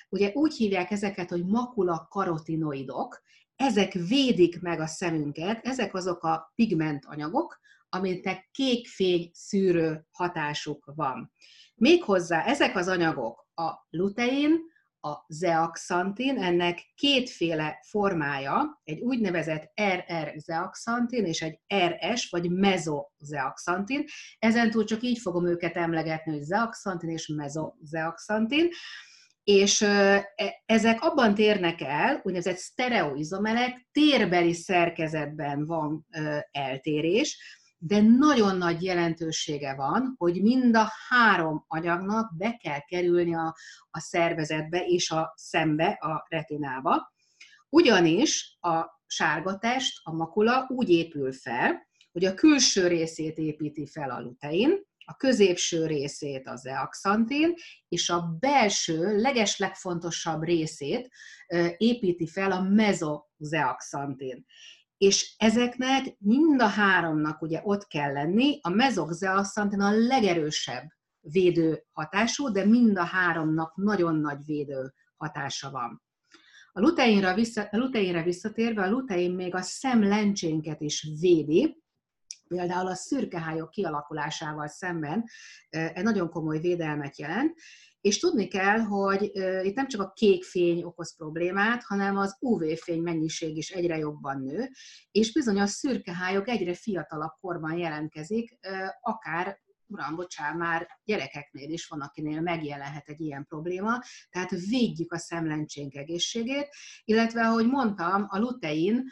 ugye 0.09 0.31
úgy 0.35 0.55
hívják 0.57 0.91
ezeket, 0.91 1.29
hogy 1.29 1.47
makula 1.47 2.07
karotinoidok, 2.11 3.23
ezek 3.57 3.93
védik 3.93 4.61
meg 4.61 4.81
a 4.81 4.87
szemünket, 4.87 5.67
ezek 5.67 5.95
azok 5.95 6.23
a 6.23 6.53
pigment 6.55 7.05
anyagok, 7.05 7.61
aminek 7.89 8.49
kékfény 8.53 9.31
szűrő 9.33 10.07
hatásuk 10.11 10.93
van. 10.95 11.33
Méghozzá 11.75 12.45
ezek 12.45 12.77
az 12.77 12.89
anyagok 12.89 13.47
a 13.55 13.71
lutein, 13.91 14.71
a 15.05 15.25
zeaxantin, 15.29 16.43
ennek 16.43 16.93
kétféle 16.95 17.79
formája, 17.89 18.81
egy 18.85 19.01
úgynevezett 19.01 19.73
RR 19.83 20.33
zeaxantin 20.37 21.25
és 21.25 21.43
egy 21.43 21.61
RS 21.75 22.31
vagy 22.31 22.51
mezozeaxantin. 22.51 24.05
Ezentúl 24.39 24.85
csak 24.85 25.03
így 25.03 25.19
fogom 25.19 25.47
őket 25.47 25.77
emlegetni, 25.77 26.33
hogy 26.33 26.43
zeaxantin 26.43 27.11
és 27.11 27.27
mezozeaxantin. 27.27 28.69
És 29.45 29.81
e, 29.81 30.25
ezek 30.67 31.03
abban 31.03 31.35
térnek 31.35 31.81
el, 31.81 32.21
úgynevezett 32.25 32.57
sztereoizomerek, 32.57 33.87
térbeli 33.93 34.53
szerkezetben 34.53 35.67
van 35.67 36.07
eltérés, 36.51 37.61
de 37.85 38.01
nagyon 38.01 38.57
nagy 38.57 38.83
jelentősége 38.83 39.75
van, 39.75 40.15
hogy 40.19 40.43
mind 40.43 40.77
a 40.77 40.89
három 41.09 41.65
anyagnak 41.67 42.37
be 42.37 42.57
kell 42.57 42.81
kerülni 42.81 43.35
a, 43.35 43.57
a 43.91 44.01
szervezetbe 44.01 44.85
és 44.87 45.11
a 45.11 45.33
szembe, 45.37 45.87
a 45.87 46.27
retinába. 46.29 47.13
Ugyanis 47.69 48.57
a 48.61 48.85
sárga 49.07 49.59
test, 49.59 50.01
a 50.03 50.13
makula 50.13 50.67
úgy 50.69 50.89
épül 50.89 51.33
fel, 51.33 51.87
hogy 52.13 52.25
a 52.25 52.35
külső 52.35 52.87
részét 52.87 53.39
építi 53.39 53.87
fel 53.87 54.11
a 54.11 54.21
lutein, 54.21 54.81
a 55.05 55.17
középső 55.17 55.87
részét 55.87 56.47
a 56.47 56.57
zeaxantin, 56.57 57.55
és 57.89 58.11
a 58.11 58.37
belső, 58.41 59.17
legeslegfontosabb 59.21 60.43
részét 60.43 61.11
építi 61.77 62.27
fel 62.27 62.53
a 62.53 62.63
mezozeaxantin 62.63 64.47
és 65.03 65.35
ezeknek 65.39 66.17
mind 66.19 66.61
a 66.61 66.67
háromnak 66.67 67.43
ugye 67.43 67.61
ott 67.65 67.87
kell 67.87 68.13
lenni, 68.13 68.59
a 68.63 68.69
mezoxeaxantin 68.69 69.81
a 69.81 69.91
legerősebb 69.91 70.89
védő 71.21 71.85
hatású, 71.93 72.53
de 72.53 72.65
mind 72.65 72.99
a 72.99 73.05
háromnak 73.05 73.77
nagyon 73.77 74.17
nagy 74.17 74.45
védő 74.45 74.93
hatása 75.17 75.71
van. 75.71 76.03
A 76.73 76.81
luteinre, 76.81 77.35
vissza, 77.35 77.69
a 77.71 77.77
luteinre 77.77 78.23
visszatérve, 78.23 78.83
a 78.83 78.91
lutein 78.91 79.35
még 79.35 79.55
a 79.55 79.63
szemlencsénket 79.63 80.81
is 80.81 81.09
védi, 81.21 81.83
például 82.49 82.87
a 82.87 82.95
szürkehályok 82.95 83.71
kialakulásával 83.71 84.69
szemben 84.69 85.25
egy 85.71 86.03
nagyon 86.03 86.31
komoly 86.31 86.59
védelmet 86.59 87.19
jelent, 87.19 87.59
és 88.03 88.19
tudni 88.19 88.49
kell, 88.49 88.79
hogy 88.79 89.23
itt 89.63 89.75
nem 89.75 89.89
csak 89.89 90.01
a 90.01 90.13
kék 90.15 90.45
fény 90.45 90.83
okoz 90.83 91.17
problémát, 91.17 91.83
hanem 91.83 92.17
az 92.17 92.37
UV-fény 92.41 93.03
mennyiség 93.03 93.57
is 93.57 93.71
egyre 93.71 93.97
jobban 93.97 94.43
nő, 94.43 94.71
és 95.11 95.33
bizony 95.33 95.61
a 95.61 95.67
szürkehályok 95.67 96.49
egyre 96.49 96.75
fiatalabb 96.75 97.33
korban 97.41 97.77
jelentkezik, 97.77 98.59
akár 99.01 99.61
uram, 99.87 100.15
bocsán, 100.15 100.57
már 100.57 100.89
gyerekeknél 101.05 101.71
is 101.71 101.87
van, 101.87 102.01
akinél 102.01 102.41
megjelenhet 102.41 103.09
egy 103.09 103.21
ilyen 103.21 103.45
probléma, 103.49 103.99
tehát 104.31 104.51
védjük 104.51 105.13
a 105.13 105.19
szemlencsénk 105.19 105.95
egészségét, 105.95 106.69
illetve, 107.05 107.47
ahogy 107.47 107.67
mondtam, 107.67 108.27
a 108.29 108.39
lutein 108.39 109.05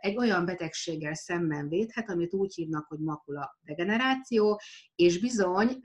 egy 0.00 0.16
olyan 0.16 0.44
betegséggel 0.44 1.14
szemben 1.14 1.68
védhet, 1.68 2.10
amit 2.10 2.34
úgy 2.34 2.54
hívnak, 2.54 2.86
hogy 2.86 2.98
makula 2.98 3.58
degeneráció, 3.60 4.60
és 4.94 5.20
bizony 5.20 5.80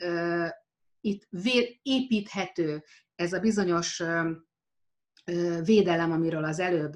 itt 1.02 1.28
építhető 1.82 2.84
ez 3.16 3.34
a 3.34 3.40
bizonyos 3.40 4.04
védelem, 5.64 6.12
amiről 6.12 6.44
az 6.44 6.60
előbb 6.60 6.94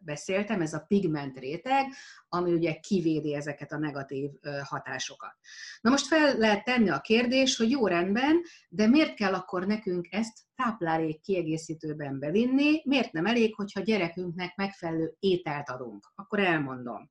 beszéltem, 0.00 0.60
ez 0.60 0.72
a 0.72 0.84
pigment 0.88 1.38
réteg, 1.38 1.86
ami 2.28 2.52
ugye 2.52 2.74
kivédi 2.74 3.34
ezeket 3.34 3.72
a 3.72 3.78
negatív 3.78 4.30
hatásokat. 4.62 5.32
Na 5.80 5.90
most 5.90 6.06
fel 6.06 6.36
lehet 6.38 6.64
tenni 6.64 6.88
a 6.88 7.00
kérdés, 7.00 7.56
hogy 7.56 7.70
jó 7.70 7.86
rendben, 7.86 8.42
de 8.68 8.86
miért 8.86 9.14
kell 9.14 9.34
akkor 9.34 9.66
nekünk 9.66 10.06
ezt 10.10 10.38
táplálék 10.54 11.20
kiegészítőben 11.20 12.18
bevinni, 12.18 12.82
miért 12.84 13.12
nem 13.12 13.26
elég, 13.26 13.54
hogyha 13.54 13.80
gyerekünknek 13.80 14.56
megfelelő 14.56 15.16
ételt 15.18 15.68
adunk? 15.68 16.12
Akkor 16.14 16.38
elmondom. 16.38 17.10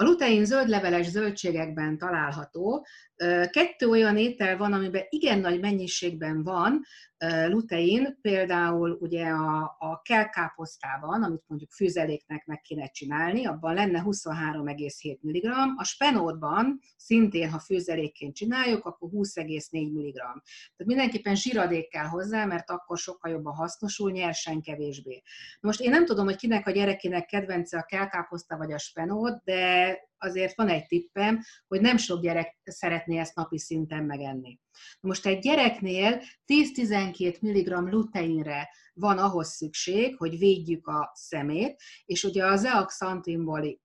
A 0.00 0.04
lutein 0.04 0.44
zöldleveles 0.44 1.06
zöldségekben 1.06 1.98
található. 1.98 2.86
Kettő 3.50 3.88
olyan 3.88 4.16
étel 4.16 4.56
van, 4.56 4.72
amiben 4.72 5.02
igen 5.08 5.38
nagy 5.38 5.60
mennyiségben 5.60 6.42
van 6.42 6.82
lutein, 7.48 8.18
például 8.20 8.98
ugye 9.00 9.26
a, 9.26 9.76
a 9.78 10.00
kelkáposztában, 10.02 11.22
amit 11.22 11.44
mondjuk 11.46 11.70
fűzeléknek 11.70 12.46
meg 12.46 12.60
kéne 12.60 12.86
csinálni, 12.86 13.46
abban 13.46 13.74
lenne 13.74 14.02
23,7 14.06 15.20
mg, 15.20 15.44
a 15.76 15.84
spenótban 15.84 16.80
szintén, 16.96 17.50
ha 17.50 17.58
fűzelékként 17.58 18.34
csináljuk, 18.34 18.84
akkor 18.84 19.10
20,4 19.10 19.70
mg. 19.92 20.14
Tehát 20.14 20.84
mindenképpen 20.84 21.34
zsiradék 21.34 21.88
kell 21.88 22.06
hozzá, 22.06 22.44
mert 22.44 22.70
akkor 22.70 22.98
sokkal 22.98 23.30
jobban 23.30 23.54
hasznosul, 23.54 24.10
nyersen 24.10 24.60
kevésbé. 24.60 25.22
Most 25.60 25.80
én 25.80 25.90
nem 25.90 26.04
tudom, 26.04 26.24
hogy 26.24 26.36
kinek 26.36 26.66
a 26.66 26.70
gyerekének 26.70 27.26
kedvence 27.26 27.78
a 27.78 27.82
kelkáposzta 27.82 28.56
vagy 28.56 28.72
a 28.72 28.78
spenót, 28.78 29.42
de 29.44 29.98
azért 30.20 30.56
van 30.56 30.68
egy 30.68 30.86
tippem, 30.86 31.40
hogy 31.68 31.80
nem 31.80 31.96
sok 31.96 32.20
gyerek 32.20 32.58
szeretné 32.64 33.18
ezt 33.18 33.34
napi 33.34 33.58
szinten 33.58 34.04
megenni. 34.04 34.58
Most 35.00 35.26
egy 35.26 35.38
gyereknél 35.38 36.22
10-12 36.46 37.40
mg 37.40 37.92
luteinre 37.92 38.68
van 38.94 39.18
ahhoz 39.18 39.48
szükség, 39.48 40.16
hogy 40.16 40.38
védjük 40.38 40.86
a 40.86 41.10
szemét, 41.14 41.80
és 42.04 42.24
ugye 42.24 42.44
az 42.44 42.60
zeaxantinból 42.60 43.80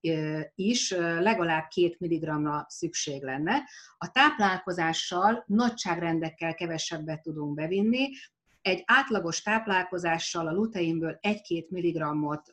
is 0.54 0.90
legalább 1.20 1.68
2 1.68 1.96
mg-ra 1.98 2.66
szükség 2.68 3.22
lenne. 3.22 3.62
A 3.96 4.10
táplálkozással 4.10 5.44
nagyságrendekkel 5.46 6.54
kevesebbet 6.54 7.22
tudunk 7.22 7.54
bevinni, 7.54 8.08
egy 8.60 8.82
átlagos 8.86 9.42
táplálkozással 9.42 10.46
a 10.46 10.52
luteinből 10.52 11.18
1-2 11.22 11.68
mg-ot 11.68 12.52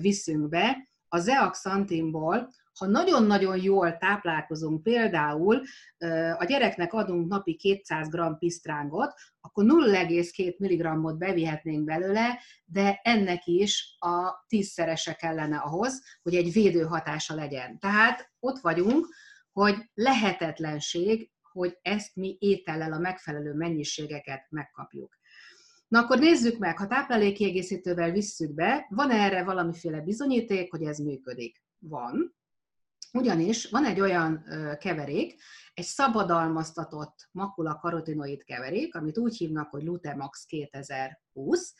viszünk 0.00 0.48
be, 0.48 0.88
a 1.14 1.18
zeaxantinból, 1.18 2.52
ha 2.78 2.86
nagyon-nagyon 2.86 3.62
jól 3.62 3.96
táplálkozunk, 3.96 4.82
például 4.82 5.62
a 6.38 6.44
gyereknek 6.44 6.92
adunk 6.92 7.28
napi 7.28 7.54
200 7.56 8.08
g 8.08 8.38
pisztrángot, 8.38 9.14
akkor 9.40 9.64
0,2 9.64 10.56
mg-ot 10.58 11.18
bevihetnénk 11.18 11.84
belőle, 11.84 12.38
de 12.64 13.00
ennek 13.02 13.46
is 13.46 13.96
a 13.98 14.44
tízszerese 14.46 15.12
kellene 15.12 15.56
ahhoz, 15.56 16.02
hogy 16.22 16.34
egy 16.34 16.52
védő 16.52 16.82
hatása 16.82 17.34
legyen. 17.34 17.78
Tehát 17.78 18.32
ott 18.40 18.58
vagyunk, 18.58 19.06
hogy 19.52 19.76
lehetetlenség, 19.94 21.30
hogy 21.52 21.78
ezt 21.82 22.16
mi 22.16 22.36
étellel 22.40 22.92
a 22.92 22.98
megfelelő 22.98 23.52
mennyiségeket 23.52 24.46
megkapjuk. 24.50 25.18
Na 25.88 25.98
akkor 25.98 26.18
nézzük 26.18 26.58
meg, 26.58 26.78
ha 26.78 26.86
táplálékkiegészítővel 26.86 28.10
visszük 28.10 28.54
be, 28.54 28.86
van 28.88 29.10
-e 29.10 29.14
erre 29.14 29.44
valamiféle 29.44 30.00
bizonyíték, 30.00 30.70
hogy 30.70 30.82
ez 30.82 30.98
működik? 30.98 31.62
Van. 31.78 32.36
Ugyanis 33.12 33.70
van 33.70 33.84
egy 33.84 34.00
olyan 34.00 34.44
keverék, 34.78 35.42
egy 35.74 35.84
szabadalmaztatott 35.84 37.28
makula 37.30 37.78
karotinoid 37.78 38.44
keverék, 38.44 38.94
amit 38.94 39.18
úgy 39.18 39.36
hívnak, 39.36 39.70
hogy 39.70 39.82
Lutemax 39.82 40.44
2020. 40.44 41.74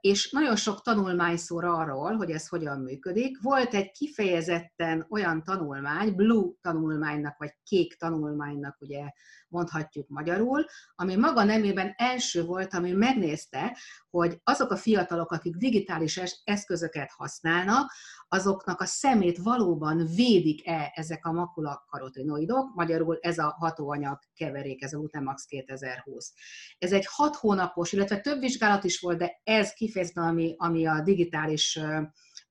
és 0.00 0.30
nagyon 0.30 0.56
sok 0.56 0.82
tanulmány 0.82 1.36
szól 1.36 1.64
arról, 1.64 2.16
hogy 2.16 2.30
ez 2.30 2.48
hogyan 2.48 2.80
működik. 2.80 3.42
Volt 3.42 3.74
egy 3.74 3.90
kifejezetten 3.90 5.06
olyan 5.10 5.42
tanulmány, 5.42 6.14
blue 6.14 6.52
tanulmánynak, 6.60 7.38
vagy 7.38 7.54
kék 7.62 7.96
tanulmánynak, 7.96 8.76
ugye 8.80 9.10
mondhatjuk 9.48 10.08
magyarul, 10.08 10.64
ami 10.94 11.16
maga 11.16 11.44
nemében 11.44 11.94
első 11.96 12.44
volt, 12.44 12.74
ami 12.74 12.92
megnézte, 12.92 13.76
hogy 14.10 14.40
azok 14.44 14.70
a 14.70 14.76
fiatalok, 14.76 15.30
akik 15.30 15.56
digitális 15.56 16.20
eszközöket 16.44 17.10
használnak, 17.16 17.92
azoknak 18.28 18.80
a 18.80 18.84
szemét 18.84 19.38
valóban 19.38 20.06
védik-e 20.14 20.92
ezek 20.94 21.26
a 21.26 21.32
makulakarotinoidok, 21.32 22.74
magyarul 22.74 23.18
ez 23.20 23.38
a 23.38 23.56
hatóanyag 23.58 24.18
keverék, 24.34 24.82
ez 24.82 24.92
a 24.92 24.98
Utemax 24.98 25.44
2020. 25.44 26.32
Ez 26.78 26.92
egy 26.92 27.06
hat 27.10 27.36
hónapos, 27.36 27.92
illetve 27.92 28.20
több 28.20 28.40
vizsgálat 28.40 28.84
is 28.84 29.00
volt, 29.00 29.21
de 29.22 29.40
ez 29.44 29.72
kifejezetten, 29.72 30.22
ami, 30.22 30.54
ami 30.58 30.86
a 30.86 31.02
digitális 31.02 31.78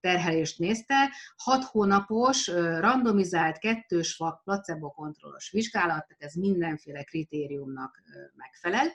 terhelést 0.01 0.60
nézte, 0.60 1.13
hat 1.36 1.63
hónapos, 1.63 2.48
randomizált, 2.79 3.58
kettős 3.58 4.17
vak, 4.17 4.43
placebo-kontrollos 4.43 5.51
vizsgálat, 5.51 6.08
tehát 6.08 6.24
ez 6.24 6.34
mindenféle 6.34 7.03
kritériumnak 7.03 8.01
megfelel. 8.36 8.88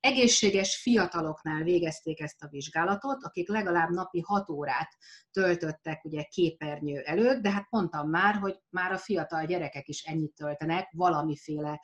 Egészséges 0.00 0.80
fiataloknál 0.82 1.62
végezték 1.62 2.20
ezt 2.20 2.42
a 2.42 2.48
vizsgálatot, 2.48 3.24
akik 3.24 3.48
legalább 3.48 3.90
napi 3.90 4.20
6 4.20 4.48
órát 4.48 4.88
töltöttek 5.30 6.04
ugye 6.04 6.22
képernyő 6.22 7.00
előtt, 7.00 7.42
de 7.42 7.50
hát 7.50 7.66
mondtam 7.70 8.08
már, 8.08 8.34
hogy 8.34 8.60
már 8.68 8.92
a 8.92 8.98
fiatal 8.98 9.44
gyerekek 9.44 9.88
is 9.88 10.02
ennyit 10.02 10.34
töltenek 10.34 10.90
valamiféle 10.92 11.80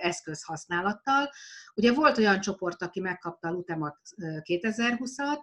eszközhasználattal. 0.00 1.30
Ugye 1.74 1.92
volt 1.92 2.18
olyan 2.18 2.40
csoport, 2.40 2.82
aki 2.82 3.00
megkapta 3.00 3.48
a 3.48 3.50
Lutemat 3.50 3.96
2020-at, 4.20 5.38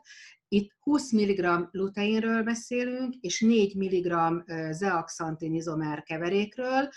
itt 0.54 0.72
20 0.80 1.12
mg 1.12 1.68
luteinről 1.72 2.44
beszélünk, 2.44 3.16
és 3.20 3.42
4 3.42 3.76
mg 3.76 4.44
zeaxantin 4.72 5.54
izomer 5.54 6.04
keverékről. 6.04 6.90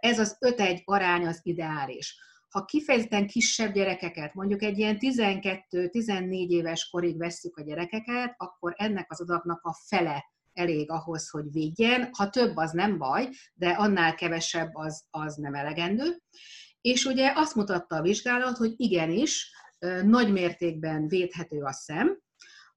Ez 0.00 0.18
az 0.18 0.36
5-1 0.40 0.84
arány 0.84 1.26
az 1.26 1.40
ideális. 1.42 2.16
Ha 2.48 2.64
kifejezetten 2.64 3.26
kisebb 3.26 3.72
gyerekeket, 3.72 4.34
mondjuk 4.34 4.62
egy 4.62 4.78
ilyen 4.78 4.96
12-14 5.00 6.48
éves 6.48 6.88
korig 6.88 7.18
vesszük 7.18 7.56
a 7.56 7.62
gyerekeket, 7.62 8.34
akkor 8.36 8.74
ennek 8.76 9.06
az 9.10 9.20
adatnak 9.20 9.60
a 9.62 9.74
fele 9.86 10.24
elég 10.52 10.90
ahhoz, 10.90 11.28
hogy 11.30 11.52
védjen. 11.52 12.08
Ha 12.12 12.30
több, 12.30 12.56
az 12.56 12.70
nem 12.70 12.98
baj, 12.98 13.28
de 13.54 13.68
annál 13.68 14.14
kevesebb 14.14 14.70
az, 14.74 15.04
az 15.10 15.34
nem 15.34 15.54
elegendő. 15.54 16.22
És 16.80 17.04
ugye 17.04 17.32
azt 17.34 17.54
mutatta 17.54 17.96
a 17.96 18.02
vizsgálat, 18.02 18.56
hogy 18.56 18.72
igenis, 18.76 19.50
nagy 20.04 20.32
mértékben 20.32 21.08
védhető 21.08 21.62
a 21.62 21.72
szem, 21.72 22.21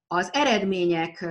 az 0.06 0.28
eredmények 0.32 1.28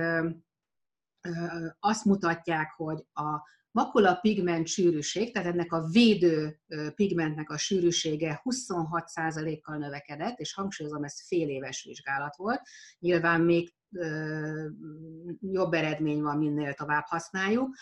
azt 1.80 2.04
mutatják, 2.04 2.72
hogy 2.76 3.06
a 3.12 3.54
makula 3.70 4.14
pigment 4.14 4.66
sűrűség, 4.66 5.32
tehát 5.32 5.52
ennek 5.52 5.72
a 5.72 5.86
védő 5.86 6.60
pigmentnek 6.94 7.50
a 7.50 7.58
sűrűsége 7.58 8.40
26%-kal 8.44 9.76
növekedett, 9.76 10.38
és 10.38 10.54
hangsúlyozom, 10.54 11.04
ez 11.04 11.26
fél 11.26 11.48
éves 11.48 11.84
vizsgálat 11.84 12.36
volt. 12.36 12.60
Nyilván 12.98 13.40
még 13.40 13.74
jobb 15.40 15.72
eredmény 15.72 16.22
van, 16.22 16.38
minél 16.38 16.74
tovább 16.74 17.04
használjuk. 17.06 17.76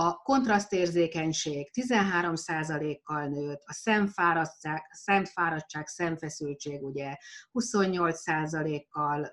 A 0.00 0.14
kontrasztérzékenység 0.14 1.70
13%-kal 1.74 3.26
nőtt, 3.26 3.62
a 3.64 3.72
szemfáradtság, 3.72 4.82
szemfáradtság 4.90 5.86
szemfeszültség 5.86 6.82
ugye 6.82 7.16
28%-kal 7.52 9.30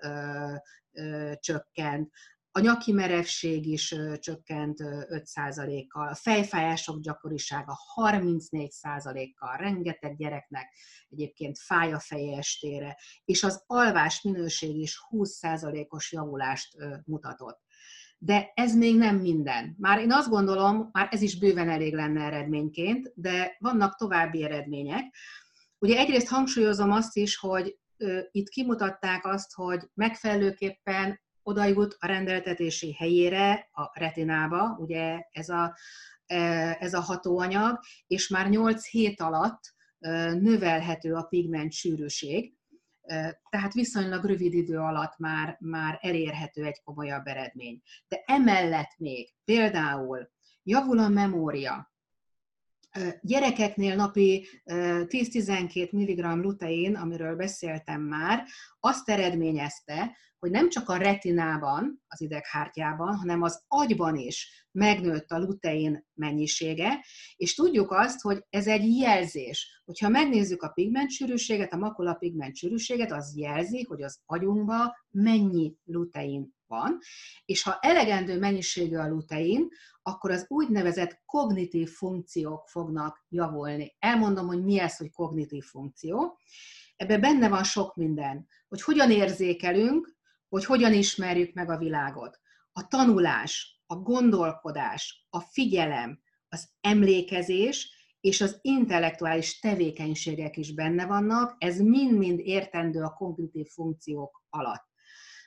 csökkent, 1.40 2.10
a 2.50 2.60
nyaki 2.60 2.92
merevség 2.92 3.66
is 3.66 3.94
csökkent 4.18 4.78
5%-kal, 4.80 6.08
a 6.08 6.14
fejfájások 6.14 7.00
gyakorisága 7.00 7.78
34%-kal, 7.94 9.56
rengeteg 9.56 10.16
gyereknek 10.16 10.74
egyébként 11.08 11.58
fáj 11.58 11.92
a 11.92 11.98
feje 11.98 12.36
estére, 12.36 12.96
és 13.24 13.42
az 13.42 13.62
alvás 13.66 14.22
minőség 14.22 14.76
is 14.76 14.98
20%-os 15.10 16.12
javulást 16.12 16.76
mutatott. 17.04 17.65
De 18.18 18.52
ez 18.54 18.74
még 18.76 18.96
nem 18.96 19.16
minden. 19.16 19.76
Már 19.78 19.98
én 19.98 20.12
azt 20.12 20.28
gondolom, 20.28 20.88
már 20.92 21.08
ez 21.10 21.22
is 21.22 21.38
bőven 21.38 21.68
elég 21.68 21.94
lenne 21.94 22.24
eredményként, 22.24 23.12
de 23.14 23.56
vannak 23.58 23.96
további 23.96 24.44
eredmények. 24.44 25.14
Ugye 25.78 25.98
egyrészt 25.98 26.28
hangsúlyozom 26.28 26.92
azt 26.92 27.16
is, 27.16 27.36
hogy 27.36 27.78
itt 28.30 28.48
kimutatták 28.48 29.26
azt, 29.26 29.54
hogy 29.54 29.90
megfelelőképpen 29.94 31.20
oda 31.42 31.64
jut 31.64 31.96
a 31.98 32.06
rendeltetési 32.06 32.92
helyére, 32.92 33.68
a 33.72 33.98
retinába, 33.98 34.76
ugye 34.78 35.22
ez 35.30 35.48
a, 35.48 35.76
ez 36.78 36.94
a 36.94 37.00
hatóanyag, 37.00 37.78
és 38.06 38.28
már 38.28 38.48
8 38.48 38.88
hét 38.88 39.20
alatt 39.20 39.74
növelhető 40.40 41.14
a 41.14 41.22
pigment 41.22 41.72
sűrűség, 41.72 42.55
tehát 43.50 43.72
viszonylag 43.72 44.24
rövid 44.24 44.54
idő 44.54 44.78
alatt 44.78 45.18
már, 45.18 45.56
már 45.60 45.98
elérhető 46.00 46.64
egy 46.64 46.82
komolyabb 46.84 47.26
eredmény. 47.26 47.82
De 48.08 48.22
emellett 48.26 48.94
még 48.98 49.32
például 49.44 50.30
javul 50.62 50.98
a 50.98 51.08
memória, 51.08 51.94
Gyerekeknél 53.20 53.94
napi 53.96 54.46
10-12 54.64 55.90
mg 55.90 56.44
lutein, 56.44 56.94
amiről 56.94 57.36
beszéltem 57.36 58.02
már, 58.02 58.44
azt 58.80 59.08
eredményezte, 59.08 60.16
hogy 60.38 60.50
nem 60.50 60.68
csak 60.68 60.88
a 60.88 60.96
retinában, 60.96 62.02
az 62.08 62.20
ideghártyában, 62.20 63.16
hanem 63.16 63.42
az 63.42 63.64
agyban 63.68 64.16
is 64.16 64.66
megnőtt 64.72 65.30
a 65.30 65.38
lutein 65.38 66.06
mennyisége, 66.14 67.04
és 67.36 67.54
tudjuk 67.54 67.90
azt, 67.90 68.20
hogy 68.20 68.44
ez 68.50 68.66
egy 68.66 68.98
jelzés. 68.98 69.82
Hogyha 69.84 70.08
megnézzük 70.08 70.62
a 70.62 70.68
pigmentsűrűséget, 70.68 71.72
a 71.72 71.76
makula 71.76 72.14
pigmentsűrűséget, 72.14 73.12
az 73.12 73.36
jelzi, 73.36 73.82
hogy 73.82 74.02
az 74.02 74.20
agyunkban 74.26 74.92
mennyi 75.10 75.74
lutein 75.84 76.55
van, 76.68 76.98
és 77.44 77.62
ha 77.62 77.78
elegendő 77.80 78.38
mennyiségű 78.38 78.96
a 78.96 79.08
lutein, 79.08 79.68
akkor 80.02 80.30
az 80.30 80.44
úgynevezett 80.48 81.22
kognitív 81.24 81.90
funkciók 81.90 82.68
fognak 82.68 83.24
javulni. 83.28 83.96
Elmondom, 83.98 84.46
hogy 84.46 84.64
mi 84.64 84.78
ez, 84.78 84.96
hogy 84.96 85.10
kognitív 85.12 85.64
funkció. 85.64 86.38
Ebben 86.96 87.20
benne 87.20 87.48
van 87.48 87.64
sok 87.64 87.94
minden, 87.94 88.46
hogy 88.68 88.82
hogyan 88.82 89.10
érzékelünk, 89.10 90.16
hogy 90.48 90.64
hogyan 90.64 90.92
ismerjük 90.92 91.54
meg 91.54 91.70
a 91.70 91.78
világot. 91.78 92.40
A 92.72 92.88
tanulás, 92.88 93.82
a 93.86 93.96
gondolkodás, 93.96 95.26
a 95.30 95.40
figyelem, 95.40 96.20
az 96.48 96.68
emlékezés 96.80 97.94
és 98.20 98.40
az 98.40 98.58
intellektuális 98.62 99.58
tevékenységek 99.58 100.56
is 100.56 100.74
benne 100.74 101.06
vannak, 101.06 101.54
ez 101.58 101.80
mind-mind 101.80 102.38
értendő 102.38 103.02
a 103.02 103.14
kognitív 103.14 103.66
funkciók 103.66 104.44
alatt. 104.48 104.85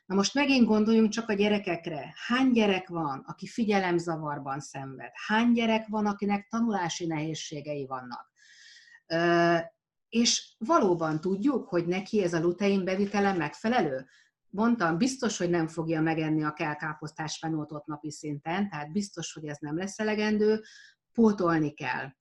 Na 0.09 0.15
most 0.15 0.33
megint 0.33 0.67
gondoljunk 0.67 1.09
csak 1.09 1.29
a 1.29 1.33
gyerekekre. 1.33 2.13
Hány 2.27 2.51
gyerek 2.51 2.87
van, 2.87 3.23
aki 3.27 3.47
figyelemzavarban 3.47 4.59
szenved? 4.59 5.11
Hány 5.27 5.51
gyerek 5.51 5.87
van, 5.87 6.05
akinek 6.05 6.47
tanulási 6.49 7.05
nehézségei 7.05 7.85
vannak? 7.85 8.31
És 10.09 10.55
valóban 10.57 11.21
tudjuk, 11.21 11.67
hogy 11.67 11.85
neki 11.85 12.23
ez 12.23 12.33
a 12.33 12.39
lutein 12.39 12.83
bevitele 12.83 13.33
megfelelő? 13.33 14.05
Mondtam, 14.49 14.97
biztos, 14.97 15.37
hogy 15.37 15.49
nem 15.49 15.67
fogja 15.67 16.01
megenni 16.01 16.43
a 16.43 16.53
kelkáposztás 16.53 17.37
fenótot 17.37 17.85
napi 17.85 18.11
szinten, 18.11 18.69
tehát 18.69 18.91
biztos, 18.91 19.33
hogy 19.33 19.45
ez 19.45 19.57
nem 19.59 19.77
lesz 19.77 19.99
elegendő, 19.99 20.61
pótolni 21.13 21.73
kell. 21.73 22.11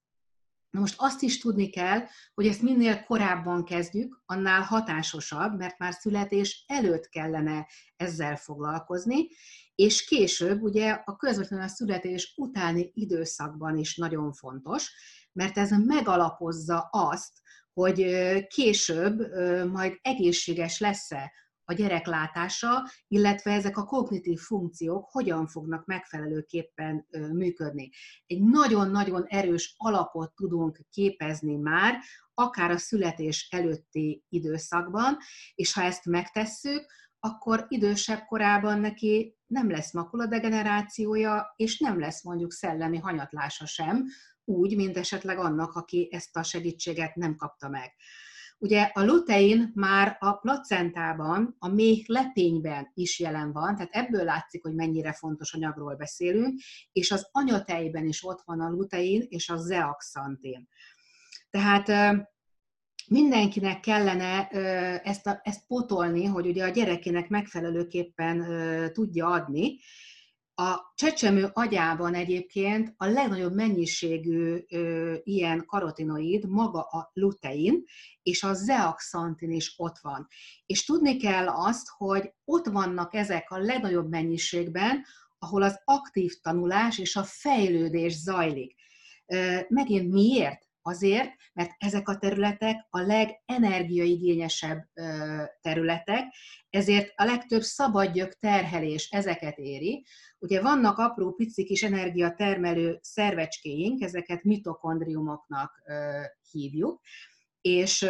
Na 0.70 0.80
most 0.80 0.94
azt 0.98 1.22
is 1.22 1.38
tudni 1.38 1.70
kell, 1.70 2.00
hogy 2.34 2.46
ezt 2.46 2.62
minél 2.62 3.04
korábban 3.04 3.64
kezdjük, 3.64 4.22
annál 4.26 4.62
hatásosabb, 4.62 5.58
mert 5.58 5.78
már 5.78 5.92
születés 5.92 6.64
előtt 6.66 7.08
kellene 7.08 7.66
ezzel 7.96 8.36
foglalkozni, 8.36 9.28
és 9.74 10.04
később 10.04 10.62
ugye 10.62 10.90
a 10.90 11.16
közvetlenül 11.16 11.64
a 11.64 11.68
születés 11.68 12.34
utáni 12.36 12.90
időszakban 12.94 13.76
is 13.76 13.96
nagyon 13.96 14.32
fontos, 14.32 14.92
mert 15.32 15.58
ez 15.58 15.70
megalapozza 15.70 16.88
azt, 16.90 17.32
hogy 17.72 18.06
később 18.46 19.18
majd 19.66 19.98
egészséges 20.02 20.80
lesz-e 20.80 21.32
a 21.70 21.72
gyerek 21.72 22.06
látása, 22.06 22.90
illetve 23.08 23.52
ezek 23.52 23.76
a 23.76 23.84
kognitív 23.84 24.38
funkciók 24.38 25.08
hogyan 25.10 25.46
fognak 25.46 25.86
megfelelőképpen 25.86 27.06
működni. 27.32 27.90
Egy 28.26 28.42
nagyon-nagyon 28.42 29.24
erős 29.24 29.74
alapot 29.76 30.34
tudunk 30.34 30.80
képezni 30.90 31.56
már, 31.56 31.98
akár 32.34 32.70
a 32.70 32.78
születés 32.78 33.48
előtti 33.50 34.24
időszakban, 34.28 35.16
és 35.54 35.72
ha 35.72 35.82
ezt 35.82 36.04
megtesszük, 36.04 36.92
akkor 37.20 37.66
idősebb 37.68 38.24
korában 38.24 38.80
neki 38.80 39.36
nem 39.46 39.70
lesz 39.70 39.92
makuladegenerációja, 39.92 41.52
és 41.56 41.78
nem 41.78 42.00
lesz 42.00 42.24
mondjuk 42.24 42.52
szellemi 42.52 42.98
hanyatlása 42.98 43.66
sem, 43.66 44.04
úgy, 44.44 44.76
mint 44.76 44.96
esetleg 44.96 45.38
annak, 45.38 45.72
aki 45.72 46.08
ezt 46.10 46.36
a 46.36 46.42
segítséget 46.42 47.14
nem 47.14 47.36
kapta 47.36 47.68
meg. 47.68 47.94
Ugye 48.60 48.82
a 48.82 49.04
lutein 49.04 49.70
már 49.74 50.16
a 50.20 50.32
placentában, 50.32 51.56
a 51.58 51.68
méh 51.68 52.04
lepényben 52.06 52.90
is 52.94 53.18
jelen 53.18 53.52
van, 53.52 53.76
tehát 53.76 53.94
ebből 53.94 54.24
látszik, 54.24 54.62
hogy 54.62 54.74
mennyire 54.74 55.12
fontos 55.12 55.54
anyagról 55.54 55.96
beszélünk, 55.96 56.60
és 56.92 57.10
az 57.10 57.28
anyatejben 57.32 58.06
is 58.06 58.24
ott 58.24 58.42
van 58.44 58.60
a 58.60 58.68
lutein 58.68 59.26
és 59.28 59.48
a 59.48 59.56
zeaxantin. 59.56 60.68
Tehát 61.50 61.90
mindenkinek 63.08 63.80
kellene 63.80 64.48
ezt, 64.98 65.26
a, 65.26 65.40
ezt 65.42 65.66
potolni, 65.66 66.24
hogy 66.24 66.46
ugye 66.46 66.64
a 66.64 66.68
gyerekének 66.68 67.28
megfelelőképpen 67.28 68.46
tudja 68.92 69.26
adni, 69.26 69.78
a 70.60 70.92
csecsemő 70.94 71.50
agyában 71.52 72.14
egyébként 72.14 72.94
a 72.96 73.06
legnagyobb 73.06 73.54
mennyiségű 73.54 74.64
ö, 74.68 75.14
ilyen 75.22 75.64
karotinoid 75.66 76.48
maga 76.48 76.80
a 76.80 77.10
lutein, 77.12 77.84
és 78.22 78.42
a 78.42 78.54
zeaxantin 78.54 79.50
is 79.50 79.74
ott 79.76 79.98
van. 79.98 80.26
És 80.66 80.84
tudni 80.84 81.16
kell 81.16 81.48
azt, 81.48 81.88
hogy 81.96 82.32
ott 82.44 82.66
vannak 82.66 83.14
ezek 83.14 83.50
a 83.50 83.58
legnagyobb 83.58 84.08
mennyiségben, 84.08 85.04
ahol 85.38 85.62
az 85.62 85.80
aktív 85.84 86.32
tanulás 86.42 86.98
és 86.98 87.16
a 87.16 87.22
fejlődés 87.22 88.12
zajlik. 88.16 88.74
Ö, 89.26 89.58
megint 89.68 90.12
miért? 90.12 90.67
Azért, 90.88 91.30
mert 91.52 91.70
ezek 91.78 92.08
a 92.08 92.18
területek 92.18 92.86
a 92.90 93.00
legenergiaigényesebb 93.00 94.88
területek, 95.60 96.24
ezért 96.70 97.12
a 97.16 97.24
legtöbb 97.24 97.62
szabadgyök 97.62 98.38
terhelés 98.38 99.08
ezeket 99.10 99.58
éri. 99.58 100.04
Ugye 100.38 100.62
vannak 100.62 100.98
apró 100.98 101.32
pici 101.32 101.64
kis 101.64 101.82
energiatermelő 101.82 102.98
szervecskéink, 103.02 104.02
ezeket 104.02 104.42
mitokondriumoknak 104.42 105.82
hívjuk, 106.50 107.00
és 107.60 108.06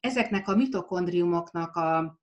ezeknek 0.00 0.48
a 0.48 0.56
mitokondriumoknak 0.56 1.76
a 1.76 2.20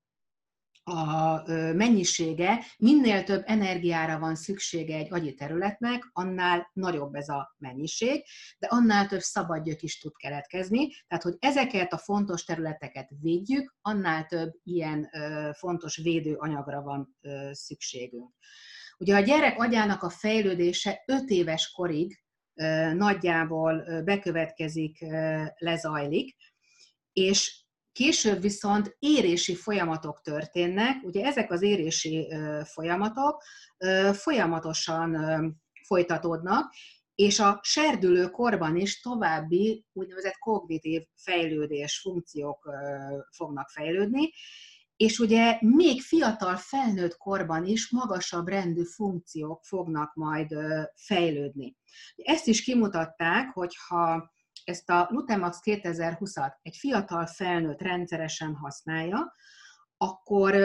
a 0.87 1.43
mennyisége, 1.73 2.63
minél 2.77 3.23
több 3.23 3.43
energiára 3.45 4.19
van 4.19 4.35
szüksége 4.35 4.95
egy 4.95 5.13
agyi 5.13 5.33
területnek, 5.33 6.09
annál 6.13 6.69
nagyobb 6.73 7.15
ez 7.15 7.29
a 7.29 7.55
mennyiség, 7.57 8.23
de 8.59 8.67
annál 8.67 9.07
több 9.07 9.19
szabadgyök 9.19 9.81
is 9.81 9.99
tud 9.99 10.15
keletkezni. 10.15 10.89
Tehát, 11.07 11.23
hogy 11.23 11.35
ezeket 11.39 11.93
a 11.93 11.97
fontos 11.97 12.43
területeket 12.43 13.09
védjük, 13.21 13.75
annál 13.81 14.25
több 14.25 14.53
ilyen 14.63 15.09
fontos 15.53 15.97
védőanyagra 15.97 16.81
van 16.81 17.17
szükségünk. 17.51 18.33
Ugye 18.97 19.15
a 19.15 19.19
gyerek 19.19 19.59
agyának 19.59 20.03
a 20.03 20.09
fejlődése 20.09 21.03
5 21.05 21.29
éves 21.29 21.71
korig 21.71 22.23
nagyjából 22.93 24.01
bekövetkezik, 24.03 25.05
lezajlik, 25.57 26.35
és 27.13 27.65
Később 27.97 28.41
viszont 28.41 28.95
érési 28.99 29.55
folyamatok 29.55 30.21
történnek, 30.21 31.03
ugye 31.03 31.25
ezek 31.25 31.51
az 31.51 31.61
érési 31.61 32.27
folyamatok 32.63 33.41
folyamatosan 34.13 35.17
folytatódnak, 35.87 36.73
és 37.15 37.39
a 37.39 37.59
serdülő 37.63 38.29
korban 38.29 38.75
is 38.75 39.01
további 39.01 39.85
úgynevezett 39.93 40.37
kognitív 40.39 41.01
fejlődés 41.15 41.99
funkciók 41.99 42.69
fognak 43.35 43.69
fejlődni, 43.69 44.29
és 44.95 45.19
ugye 45.19 45.57
még 45.61 46.01
fiatal 46.01 46.55
felnőtt 46.55 47.17
korban 47.17 47.65
is 47.65 47.91
magasabb 47.91 48.47
rendű 48.47 48.83
funkciók 48.83 49.63
fognak 49.63 50.13
majd 50.13 50.55
fejlődni. 50.95 51.75
Ezt 52.15 52.47
is 52.47 52.63
kimutatták, 52.63 53.53
hogyha 53.53 54.35
ezt 54.67 54.89
a 54.89 55.07
Lutemax 55.09 55.59
2020-at 55.63 56.53
egy 56.61 56.75
fiatal 56.75 57.25
felnőtt 57.25 57.81
rendszeresen 57.81 58.55
használja, 58.55 59.33
akkor 59.97 60.55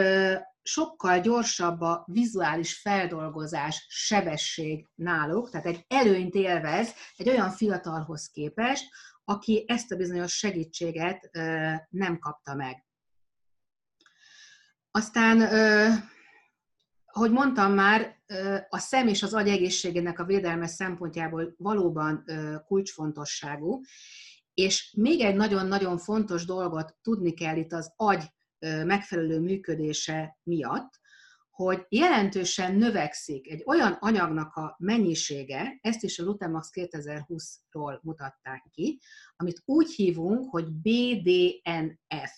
sokkal 0.61 1.19
gyorsabb 1.19 1.81
a 1.81 2.03
vizuális 2.07 2.79
feldolgozás 2.79 3.85
sebesség 3.89 4.89
náluk, 4.95 5.49
tehát 5.49 5.65
egy 5.65 5.85
előnyt 5.87 6.33
élvez 6.33 6.93
egy 7.15 7.29
olyan 7.29 7.51
fiatalhoz 7.51 8.29
képest, 8.29 8.89
aki 9.23 9.65
ezt 9.67 9.91
a 9.91 9.95
bizonyos 9.95 10.37
segítséget 10.37 11.29
nem 11.89 12.19
kapta 12.19 12.55
meg. 12.55 12.85
Aztán 14.91 15.41
ahogy 17.05 17.31
mondtam 17.31 17.73
már, 17.73 18.22
a 18.69 18.77
szem 18.77 19.07
és 19.07 19.23
az 19.23 19.33
agy 19.33 19.47
egészségének 19.47 20.19
a 20.19 20.25
védelme 20.25 20.67
szempontjából 20.67 21.55
valóban 21.57 22.23
kulcsfontosságú, 22.65 23.81
és 24.53 24.93
még 24.97 25.21
egy 25.21 25.35
nagyon-nagyon 25.35 25.97
fontos 25.97 26.45
dolgot 26.45 26.95
tudni 27.01 27.33
kell 27.33 27.57
itt 27.57 27.73
az 27.73 27.93
agy 27.95 28.23
megfelelő 28.59 29.39
működése 29.39 30.37
miatt, 30.43 31.01
hogy 31.49 31.85
jelentősen 31.89 32.75
növekszik 32.75 33.49
egy 33.49 33.63
olyan 33.65 33.91
anyagnak 33.91 34.55
a 34.55 34.75
mennyisége, 34.79 35.77
ezt 35.81 36.03
is 36.03 36.19
a 36.19 36.23
Lutemax 36.23 36.69
2020-ról 36.73 38.01
mutatták 38.01 38.65
ki, 38.71 38.99
amit 39.35 39.61
úgy 39.65 39.91
hívunk, 39.91 40.49
hogy 40.49 40.65
BDNF. 40.65 42.31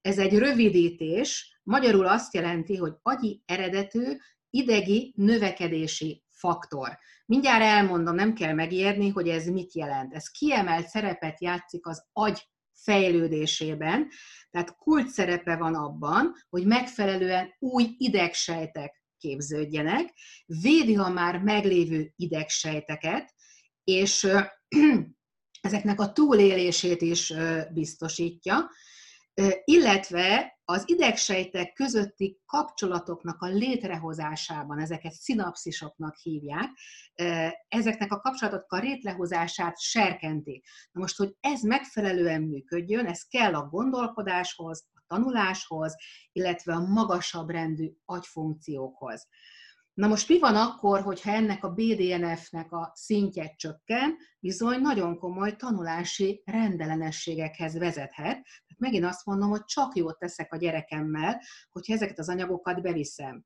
Ez 0.00 0.18
egy 0.18 0.38
rövidítés, 0.38 1.60
magyarul 1.62 2.06
azt 2.06 2.34
jelenti, 2.34 2.76
hogy 2.76 2.92
agyi 3.02 3.42
eredetű 3.46 4.16
idegi 4.50 5.12
növekedési 5.16 6.24
faktor. 6.28 6.98
Mindjárt 7.26 7.62
elmondom, 7.62 8.14
nem 8.14 8.34
kell 8.34 8.52
megérni, 8.52 9.08
hogy 9.08 9.28
ez 9.28 9.46
mit 9.46 9.74
jelent. 9.74 10.14
Ez 10.14 10.28
kiemelt 10.28 10.88
szerepet 10.88 11.40
játszik 11.40 11.86
az 11.86 12.04
agy 12.12 12.48
fejlődésében, 12.82 14.08
tehát 14.50 14.76
kult 14.76 15.08
szerepe 15.08 15.56
van 15.56 15.74
abban, 15.74 16.32
hogy 16.48 16.66
megfelelően 16.66 17.54
új 17.58 17.94
idegsejtek 17.98 19.04
képződjenek, 19.18 20.12
védi 20.46 20.96
a 20.96 21.08
már 21.08 21.38
meglévő 21.38 22.12
idegsejteket, 22.16 23.34
és 23.84 24.26
ezeknek 25.60 26.00
a 26.00 26.12
túlélését 26.12 27.02
is 27.02 27.32
biztosítja, 27.72 28.70
illetve 29.64 30.59
az 30.70 30.82
idegsejtek 30.86 31.72
közötti 31.72 32.40
kapcsolatoknak 32.46 33.42
a 33.42 33.46
létrehozásában, 33.46 34.78
ezeket 34.78 35.12
szinapszisoknak 35.12 36.16
hívják, 36.16 36.68
ezeknek 37.68 38.12
a 38.12 38.20
kapcsolatoknak 38.20 38.72
a 38.72 38.84
létrehozását 38.84 39.80
serkenti. 39.80 40.62
Na 40.92 41.00
most, 41.00 41.16
hogy 41.16 41.36
ez 41.40 41.62
megfelelően 41.62 42.42
működjön, 42.42 43.06
ez 43.06 43.22
kell 43.22 43.54
a 43.54 43.68
gondolkodáshoz, 43.68 44.88
a 44.94 45.02
tanuláshoz, 45.06 45.96
illetve 46.32 46.74
a 46.74 46.86
magasabb 46.86 47.50
rendű 47.50 47.92
agyfunkciókhoz. 48.04 49.28
Na 50.00 50.06
most 50.06 50.28
mi 50.28 50.38
van 50.38 50.56
akkor, 50.56 51.00
hogyha 51.00 51.32
ennek 51.32 51.64
a 51.64 51.70
BDNF-nek 51.70 52.72
a 52.72 52.92
szintje 52.94 53.54
csökken, 53.56 54.16
bizony 54.38 54.80
nagyon 54.80 55.18
komoly 55.18 55.56
tanulási 55.56 56.42
rendellenességekhez 56.44 57.78
vezethet. 57.78 58.42
Tehát 58.42 58.78
megint 58.78 59.04
azt 59.04 59.24
mondom, 59.26 59.50
hogy 59.50 59.64
csak 59.64 59.96
jót 59.96 60.18
teszek 60.18 60.52
a 60.52 60.56
gyerekemmel, 60.56 61.40
hogyha 61.70 61.92
ezeket 61.92 62.18
az 62.18 62.28
anyagokat 62.28 62.82
beviszem. 62.82 63.44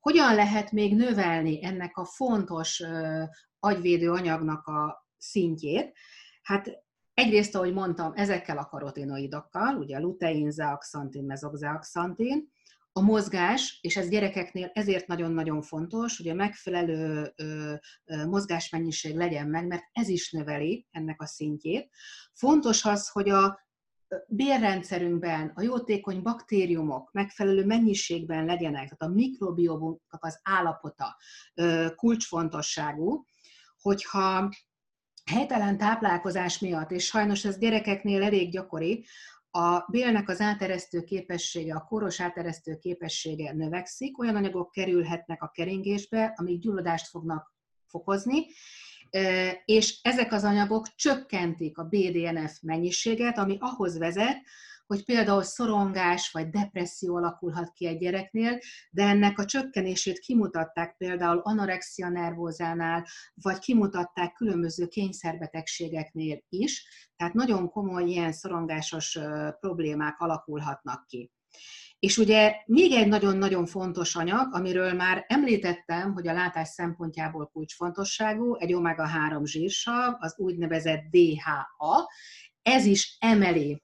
Hogyan 0.00 0.34
lehet 0.34 0.72
még 0.72 0.96
növelni 0.96 1.64
ennek 1.64 1.96
a 1.96 2.04
fontos 2.04 2.82
agyvédő 3.58 4.10
anyagnak 4.10 4.66
a 4.66 5.06
szintjét? 5.18 5.96
Hát 6.42 6.84
egyrészt, 7.14 7.54
ahogy 7.54 7.72
mondtam, 7.72 8.12
ezekkel 8.14 8.58
a 8.58 8.66
karotinoidokkal, 8.66 9.76
ugye 9.76 9.98
lutein, 9.98 10.50
zeaxantin, 10.50 11.24
mezoxeaxantin, 11.24 12.52
a 12.96 13.00
mozgás, 13.00 13.78
és 13.82 13.96
ez 13.96 14.08
gyerekeknél 14.08 14.70
ezért 14.72 15.06
nagyon-nagyon 15.06 15.62
fontos, 15.62 16.16
hogy 16.16 16.28
a 16.28 16.34
megfelelő 16.34 17.34
mozgásmennyiség 18.26 19.16
legyen 19.16 19.48
meg, 19.48 19.66
mert 19.66 19.82
ez 19.92 20.08
is 20.08 20.30
növeli 20.30 20.86
ennek 20.90 21.20
a 21.22 21.26
szintjét. 21.26 21.90
Fontos 22.32 22.84
az, 22.84 23.08
hogy 23.08 23.28
a 23.28 23.58
bérrendszerünkben 24.26 25.52
a 25.54 25.62
jótékony 25.62 26.22
baktériumok 26.22 27.12
megfelelő 27.12 27.64
mennyiségben 27.64 28.44
legyenek, 28.44 28.88
tehát 28.88 29.02
a 29.12 29.14
mikrobiomoknak 29.14 30.24
az 30.24 30.40
állapota 30.42 31.16
kulcsfontosságú, 31.94 33.24
hogyha 33.80 34.54
helytelen 35.30 35.78
táplálkozás 35.78 36.58
miatt, 36.58 36.90
és 36.90 37.04
sajnos 37.04 37.44
ez 37.44 37.58
gyerekeknél 37.58 38.22
elég 38.22 38.50
gyakori, 38.50 39.06
a 39.56 39.86
bélnek 39.90 40.28
az 40.28 40.40
áteresztő 40.40 41.02
képessége, 41.02 41.74
a 41.74 41.84
koros 41.88 42.20
áteresztő 42.20 42.76
képessége 42.76 43.52
növekszik, 43.52 44.18
olyan 44.18 44.36
anyagok 44.36 44.70
kerülhetnek 44.70 45.42
a 45.42 45.50
keringésbe, 45.54 46.34
amik 46.36 46.60
gyulladást 46.60 47.08
fognak 47.08 47.54
fokozni, 47.86 48.46
és 49.64 49.98
ezek 50.02 50.32
az 50.32 50.44
anyagok 50.44 50.94
csökkentik 50.94 51.78
a 51.78 51.84
BDNF 51.84 52.58
mennyiséget, 52.62 53.38
ami 53.38 53.56
ahhoz 53.60 53.98
vezet, 53.98 54.36
hogy 54.86 55.04
például 55.04 55.42
szorongás 55.42 56.30
vagy 56.30 56.48
depresszió 56.48 57.16
alakulhat 57.16 57.72
ki 57.72 57.86
egy 57.86 57.98
gyereknél, 57.98 58.58
de 58.90 59.02
ennek 59.02 59.38
a 59.38 59.44
csökkenését 59.44 60.18
kimutatták 60.18 60.96
például 60.96 61.38
anorexia 61.38 62.08
nervózánál, 62.08 63.06
vagy 63.34 63.58
kimutatták 63.58 64.32
különböző 64.32 64.86
kényszerbetegségeknél 64.86 66.44
is, 66.48 66.86
tehát 67.16 67.34
nagyon 67.34 67.70
komoly 67.70 68.04
ilyen 68.04 68.32
szorongásos 68.32 69.18
problémák 69.60 70.20
alakulhatnak 70.20 71.06
ki. 71.06 71.30
És 71.98 72.18
ugye 72.18 72.54
még 72.66 72.92
egy 72.92 73.08
nagyon-nagyon 73.08 73.66
fontos 73.66 74.14
anyag, 74.16 74.54
amiről 74.54 74.92
már 74.92 75.24
említettem, 75.28 76.12
hogy 76.12 76.28
a 76.28 76.32
látás 76.32 76.68
szempontjából 76.68 77.46
kulcsfontosságú, 77.46 78.54
egy 78.54 78.72
omega-3 78.72 79.44
zsírsav, 79.44 80.14
az 80.18 80.34
úgynevezett 80.38 81.02
DHA, 81.10 82.10
ez 82.62 82.84
is 82.84 83.16
emeli 83.20 83.83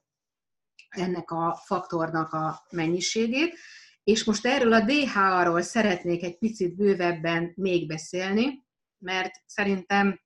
ennek 0.91 1.31
a 1.31 1.61
faktornak 1.65 2.33
a 2.33 2.65
mennyiségét, 2.69 3.57
és 4.03 4.23
most 4.23 4.45
erről 4.45 4.73
a 4.73 4.85
DHA-ról 4.85 5.61
szeretnék 5.61 6.23
egy 6.23 6.37
picit 6.37 6.75
bővebben 6.75 7.51
még 7.55 7.87
beszélni, 7.87 8.65
mert 8.97 9.31
szerintem 9.45 10.21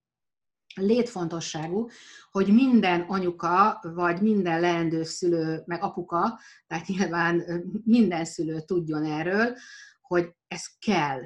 létfontosságú, 0.76 1.90
hogy 2.32 2.54
minden 2.54 3.02
anyuka, 3.02 3.80
vagy 3.82 4.22
minden 4.22 4.60
leendő 4.60 5.04
szülő, 5.04 5.64
meg 5.66 5.84
apuka, 5.84 6.40
tehát 6.68 6.88
nyilván 6.88 7.64
minden 7.84 8.26
szülő 8.26 8.62
tudjon 8.62 9.04
erről, 9.04 9.56
hogy 10.02 10.36
ez 10.48 10.66
kell. 10.80 11.22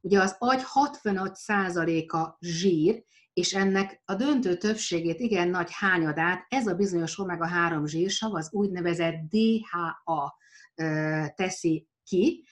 Ugye 0.00 0.20
az 0.20 0.36
agy 0.38 0.62
65%-a 0.74 2.36
zsír, 2.40 3.04
és 3.40 3.54
ennek 3.54 4.02
a 4.04 4.14
döntő 4.14 4.56
többségét, 4.56 5.20
igen 5.20 5.48
nagy 5.48 5.68
hányadát 5.72 6.46
ez 6.48 6.66
a 6.66 6.74
bizonyos 6.74 7.18
omega-3 7.18 7.86
zsírsav, 7.86 8.34
az 8.34 8.52
úgynevezett 8.52 9.14
DHA 9.14 10.36
teszi 11.34 11.88
ki, 12.04 12.44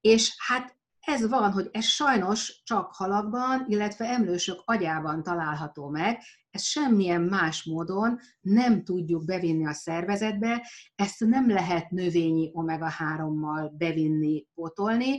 és 0.00 0.34
hát 0.46 0.76
ez 1.00 1.28
van, 1.28 1.52
hogy 1.52 1.68
ez 1.72 1.84
sajnos 1.84 2.62
csak 2.64 2.94
halakban, 2.94 3.64
illetve 3.68 4.04
emlősök 4.06 4.62
agyában 4.64 5.22
található 5.22 5.88
meg, 5.88 6.20
ezt 6.50 6.64
semmilyen 6.64 7.22
más 7.22 7.64
módon 7.64 8.18
nem 8.40 8.84
tudjuk 8.84 9.24
bevinni 9.24 9.66
a 9.66 9.72
szervezetbe, 9.72 10.66
ezt 10.94 11.20
nem 11.20 11.50
lehet 11.50 11.90
növényi 11.90 12.50
omega-3-mal 12.52 13.70
bevinni, 13.72 14.46
potolni, 14.54 15.18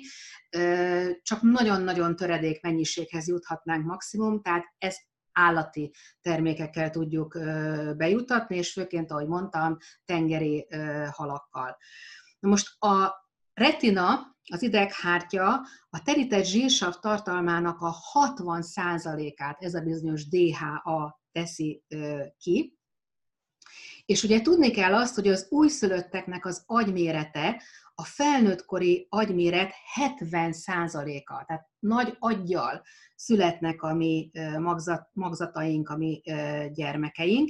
csak 1.21 1.41
nagyon-nagyon 1.41 2.15
töredék 2.15 2.61
mennyiséghez 2.61 3.27
juthatnánk 3.27 3.85
maximum, 3.85 4.41
tehát 4.41 4.65
ezt 4.77 5.08
állati 5.39 5.93
termékekkel 6.21 6.89
tudjuk 6.89 7.37
bejutatni, 7.97 8.57
és 8.57 8.71
főként, 8.71 9.11
ahogy 9.11 9.27
mondtam, 9.27 9.77
tengeri 10.05 10.67
halakkal. 11.11 11.77
Na 12.39 12.49
most 12.49 12.81
a 12.83 13.13
retina, 13.53 14.37
az 14.51 14.61
ideghártya 14.61 15.61
a 15.89 16.01
terített 16.03 16.45
zsírsav 16.45 16.93
tartalmának 16.93 17.81
a 17.81 17.95
60%-át 18.13 19.63
ez 19.63 19.73
a 19.73 19.81
bizonyos 19.81 20.27
DHA 20.27 21.21
teszi 21.31 21.83
ki, 22.37 22.78
és 24.09 24.23
ugye 24.23 24.41
tudni 24.41 24.71
kell 24.71 24.93
azt, 24.93 25.15
hogy 25.15 25.27
az 25.27 25.47
újszülötteknek 25.49 26.45
az 26.45 26.63
agymérete 26.65 27.61
a 27.95 28.03
felnőttkori 28.03 29.07
agyméret 29.09 29.73
70%-a, 30.19 31.43
tehát 31.45 31.67
nagy 31.79 32.15
aggyal 32.19 32.81
születnek 33.15 33.81
a 33.81 33.93
mi 33.93 34.31
magzat, 34.59 35.09
magzataink, 35.13 35.89
a 35.89 35.97
mi 35.97 36.21
gyermekeink, 36.73 37.49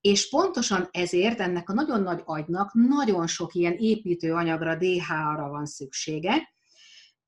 és 0.00 0.28
pontosan 0.28 0.88
ezért 0.90 1.40
ennek 1.40 1.68
a 1.68 1.72
nagyon 1.72 2.02
nagy 2.02 2.22
agynak 2.24 2.72
nagyon 2.72 3.26
sok 3.26 3.54
ilyen 3.54 3.76
építőanyagra, 3.78 4.76
DHA-ra 4.76 5.48
van 5.48 5.66
szüksége, 5.66 6.54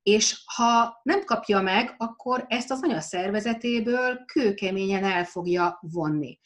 és 0.03 0.43
ha 0.57 1.01
nem 1.03 1.25
kapja 1.25 1.61
meg, 1.61 1.95
akkor 1.99 2.45
ezt 2.49 2.71
az 2.71 2.83
anya 2.83 3.01
szervezetéből 3.01 4.25
kőkeményen 4.25 5.05
el 5.05 5.25
fogja 5.25 5.79
vonni. 5.81 6.39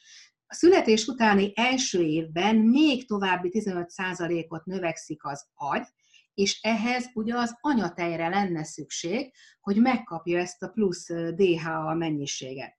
A 0.54 0.56
születés 0.56 1.06
utáni 1.06 1.52
első 1.54 2.02
évben 2.02 2.56
még 2.56 3.06
további 3.06 3.50
15%-ot 3.52 4.64
növekszik 4.64 5.24
az 5.24 5.46
agy, 5.54 5.86
és 6.34 6.58
ehhez 6.62 7.10
ugye 7.14 7.34
az 7.34 7.56
anyatejre 7.60 8.28
lenne 8.28 8.64
szükség, 8.64 9.32
hogy 9.60 9.76
megkapja 9.76 10.38
ezt 10.38 10.62
a 10.62 10.68
plusz 10.68 11.06
DHA 11.34 11.94
mennyiséget. 11.94 12.76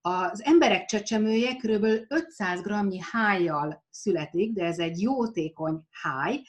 Az 0.00 0.44
emberek 0.44 0.84
csecsemője 0.84 1.54
kb. 1.56 1.84
500 2.08 2.60
g 2.60 3.02
hájjal 3.10 3.84
születik, 3.90 4.52
de 4.52 4.64
ez 4.64 4.78
egy 4.78 5.00
jótékony 5.00 5.80
háj. 5.90 6.42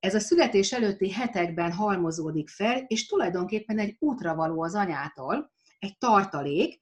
Ez 0.00 0.14
a 0.14 0.20
születés 0.20 0.72
előtti 0.72 1.10
hetekben 1.12 1.72
halmozódik 1.72 2.48
fel, 2.48 2.84
és 2.86 3.06
tulajdonképpen 3.06 3.78
egy 3.78 3.96
útra 3.98 4.34
való 4.34 4.62
az 4.62 4.74
anyától, 4.74 5.52
egy 5.78 5.98
tartalék, 5.98 6.80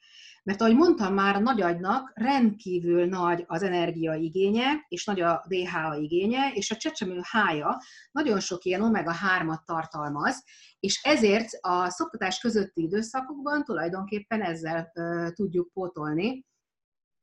mert 0.49 0.61
ahogy 0.61 0.75
mondtam 0.75 1.15
már, 1.15 1.35
a 1.35 1.39
nagyagynak 1.39 2.11
rendkívül 2.15 3.07
nagy 3.07 3.45
az 3.47 3.63
energiaigénye, 3.63 4.85
és 4.89 5.05
nagy 5.05 5.21
a 5.21 5.45
DHA 5.49 5.97
igénye, 5.97 6.51
és 6.55 6.71
a 6.71 6.77
csecsemő 6.77 7.21
hája 7.23 7.83
nagyon 8.11 8.41
sok 8.41 8.65
ilyen 8.65 8.83
omega-3-at 8.83 9.65
tartalmaz, 9.65 10.45
és 10.81 11.01
ezért 11.03 11.49
a 11.61 11.91
szoktatás 11.91 12.39
közötti 12.39 12.83
időszakokban 12.83 13.65
tulajdonképpen 13.65 14.43
ezzel 14.43 14.93
uh, 14.95 15.33
tudjuk 15.33 15.73
pótolni 15.73 16.47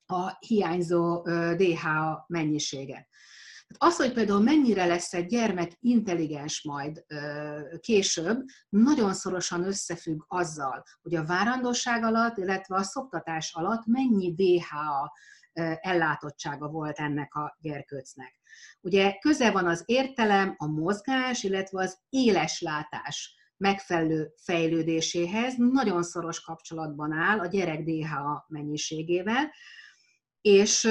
a 0.05 0.37
hiányzó 0.39 1.21
DHA 1.55 2.25
mennyiséget. 2.27 3.07
Az, 3.77 3.95
hogy 3.95 4.13
például 4.13 4.41
mennyire 4.41 4.85
lesz 4.85 5.13
egy 5.13 5.25
gyermek 5.25 5.71
intelligens 5.79 6.63
majd 6.63 7.05
később, 7.79 8.43
nagyon 8.69 9.13
szorosan 9.13 9.63
összefügg 9.63 10.23
azzal, 10.27 10.83
hogy 11.01 11.15
a 11.15 11.25
várandóság 11.25 12.03
alatt, 12.03 12.37
illetve 12.37 12.75
a 12.75 12.83
szoktatás 12.83 13.53
alatt 13.53 13.85
mennyi 13.85 14.33
DHA 14.33 15.13
ellátottsága 15.79 16.67
volt 16.67 16.97
ennek 16.97 17.35
a 17.35 17.57
gyerkőcnek. 17.59 18.39
Ugye 18.81 19.17
köze 19.19 19.51
van 19.51 19.67
az 19.67 19.83
értelem, 19.85 20.55
a 20.57 20.67
mozgás, 20.67 21.43
illetve 21.43 21.81
az 21.81 21.99
éles 22.09 22.61
látás 22.61 23.35
megfelelő 23.57 24.33
fejlődéséhez, 24.43 25.53
nagyon 25.57 26.03
szoros 26.03 26.41
kapcsolatban 26.41 27.11
áll 27.11 27.39
a 27.39 27.47
gyerek 27.47 27.83
DHA 27.83 28.45
mennyiségével, 28.47 29.51
és 30.41 30.89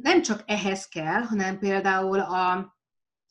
nem 0.00 0.22
csak 0.22 0.42
ehhez 0.46 0.86
kell, 0.86 1.22
hanem 1.22 1.58
például 1.58 2.20
a 2.20 2.76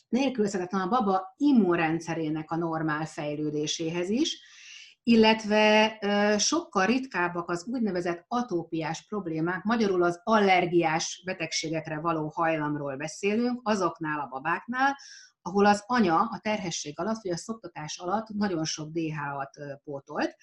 nélkülözhetetlen 0.10 0.82
a 0.82 0.88
baba 0.88 1.34
immunrendszerének 1.38 2.52
a 2.52 2.56
normál 2.56 3.06
fejlődéséhez 3.06 4.10
is, 4.10 4.40
illetve 5.04 5.98
sokkal 6.40 6.86
ritkábbak 6.86 7.50
az 7.50 7.66
úgynevezett 7.66 8.26
atópiás 8.28 9.06
problémák, 9.08 9.64
magyarul 9.64 10.04
az 10.04 10.22
allergiás 10.24 11.22
betegségekre 11.26 12.00
való 12.00 12.28
hajlamról 12.28 12.96
beszélünk, 12.96 13.60
azoknál 13.64 14.20
a 14.20 14.28
babáknál, 14.28 14.98
ahol 15.42 15.66
az 15.66 15.84
anya 15.86 16.18
a 16.18 16.40
terhesség 16.42 17.00
alatt, 17.00 17.22
vagy 17.22 17.32
a 17.32 17.38
szoptatás 17.38 17.98
alatt 17.98 18.28
nagyon 18.28 18.66
sok 18.66 18.90
DH-at 18.92 19.80
pótolt 19.84 20.36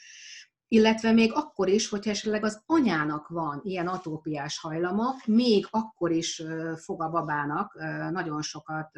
illetve 0.69 1.13
még 1.13 1.33
akkor 1.33 1.69
is, 1.69 1.89
hogyha 1.89 2.11
esetleg 2.11 2.45
az 2.45 2.63
anyának 2.67 3.29
van 3.29 3.61
ilyen 3.65 3.89
atópiás 3.89 4.59
hajlama, 4.59 5.15
még 5.27 5.67
akkor 5.71 6.13
is 6.13 6.43
fog 6.77 7.03
a 7.03 7.09
babának 7.09 7.75
nagyon 8.11 8.43
sokat 8.43 8.91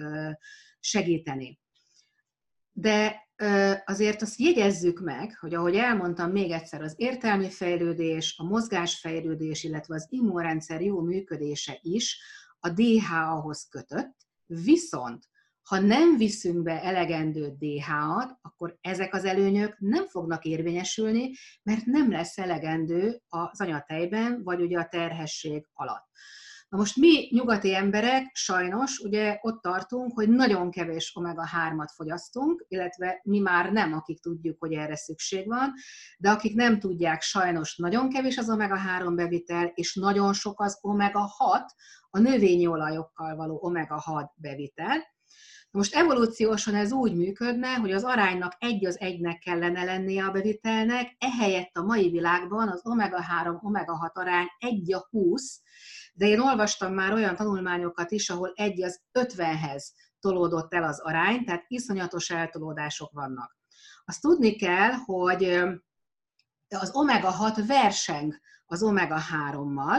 segíteni. 0.80 1.60
De 2.72 3.28
azért 3.84 4.22
azt 4.22 4.40
jegyezzük 4.40 5.00
meg, 5.00 5.36
hogy 5.38 5.54
ahogy 5.54 5.76
elmondtam 5.76 6.30
még 6.30 6.50
egyszer, 6.50 6.82
az 6.82 6.94
értelmi 6.96 7.50
fejlődés, 7.50 8.34
a 8.38 8.44
mozgásfejlődés, 8.44 9.64
illetve 9.64 9.94
az 9.94 10.06
immunrendszer 10.08 10.80
jó 10.80 11.00
működése 11.00 11.78
is 11.82 12.20
a 12.60 12.68
DHA-hoz 12.68 13.68
kötött, 13.68 14.16
viszont 14.46 15.28
ha 15.62 15.80
nem 15.80 16.16
viszünk 16.16 16.62
be 16.62 16.82
elegendő 16.82 17.56
DH-at, 17.58 18.38
akkor 18.42 18.78
ezek 18.80 19.14
az 19.14 19.24
előnyök 19.24 19.76
nem 19.78 20.06
fognak 20.06 20.44
érvényesülni, 20.44 21.30
mert 21.62 21.84
nem 21.84 22.10
lesz 22.10 22.38
elegendő 22.38 23.20
az 23.28 23.60
anyatejben, 23.60 24.42
vagy 24.42 24.60
ugye 24.60 24.78
a 24.78 24.88
terhesség 24.88 25.66
alatt. 25.72 26.08
Na 26.70 26.78
most 26.78 26.96
mi 26.96 27.28
nyugati 27.30 27.74
emberek 27.74 28.30
sajnos 28.32 28.98
ugye 28.98 29.38
ott 29.40 29.62
tartunk, 29.62 30.12
hogy 30.14 30.28
nagyon 30.28 30.70
kevés 30.70 31.12
omega-3-at 31.14 31.88
fogyasztunk, 31.94 32.64
illetve 32.68 33.20
mi 33.22 33.38
már 33.38 33.72
nem, 33.72 33.92
akik 33.92 34.20
tudjuk, 34.20 34.56
hogy 34.58 34.72
erre 34.72 34.96
szükség 34.96 35.46
van, 35.46 35.72
de 36.18 36.30
akik 36.30 36.54
nem 36.54 36.78
tudják, 36.78 37.20
sajnos 37.20 37.76
nagyon 37.76 38.08
kevés 38.08 38.36
az 38.38 38.50
omega-3 38.50 39.12
bevitel, 39.14 39.72
és 39.74 39.94
nagyon 39.94 40.32
sok 40.32 40.60
az 40.60 40.78
omega-6, 40.82 41.66
a 42.10 42.18
növényi 42.18 42.66
olajokkal 42.66 43.36
való 43.36 43.60
omega-6 43.62 44.28
bevitel, 44.34 45.18
most 45.70 45.94
evolúciósan 45.94 46.74
ez 46.74 46.92
úgy 46.92 47.14
működne, 47.14 47.74
hogy 47.74 47.92
az 47.92 48.04
aránynak 48.04 48.52
egy 48.58 48.86
az 48.86 49.00
egynek 49.00 49.38
kellene 49.38 49.84
lennie 49.84 50.24
a 50.24 50.30
bevitelnek, 50.30 51.16
ehelyett 51.18 51.76
a 51.76 51.82
mai 51.82 52.10
világban 52.10 52.68
az 52.68 52.80
omega-3, 52.84 53.60
omega-6 53.60 54.12
arány 54.12 54.46
egy 54.58 54.94
a 54.94 55.06
20, 55.10 55.60
de 56.14 56.26
én 56.26 56.40
olvastam 56.40 56.94
már 56.94 57.12
olyan 57.12 57.36
tanulmányokat 57.36 58.10
is, 58.10 58.30
ahol 58.30 58.52
egy 58.54 58.82
az 58.82 59.00
50-hez 59.12 59.82
tolódott 60.20 60.74
el 60.74 60.82
az 60.82 61.00
arány, 61.00 61.44
tehát 61.44 61.64
iszonyatos 61.68 62.30
eltolódások 62.30 63.12
vannak. 63.12 63.56
Azt 64.04 64.20
tudni 64.20 64.56
kell, 64.56 64.90
hogy 64.92 65.44
az 66.68 66.90
omega-6 66.92 67.64
verseng 67.66 68.40
az 68.66 68.82
omega-3-mal, 68.82 69.98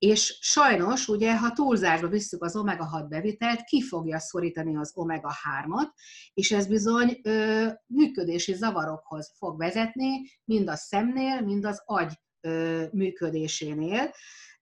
és 0.00 0.38
sajnos, 0.40 1.08
ugye, 1.08 1.38
ha 1.38 1.52
túlzásba 1.52 2.08
visszük 2.08 2.44
az 2.44 2.56
omega-6 2.56 3.06
bevitelt, 3.08 3.62
ki 3.64 3.82
fogja 3.82 4.18
szorítani 4.18 4.76
az 4.76 4.92
omega-3-at, 4.94 5.88
és 6.34 6.52
ez 6.52 6.66
bizony 6.66 7.20
ö, 7.22 7.66
működési 7.86 8.54
zavarokhoz 8.54 9.32
fog 9.36 9.58
vezetni, 9.58 10.08
mind 10.44 10.68
a 10.68 10.76
szemnél, 10.76 11.40
mind 11.40 11.64
az 11.64 11.82
agy 11.84 12.12
ö, 12.40 12.84
működésénél, 12.92 14.12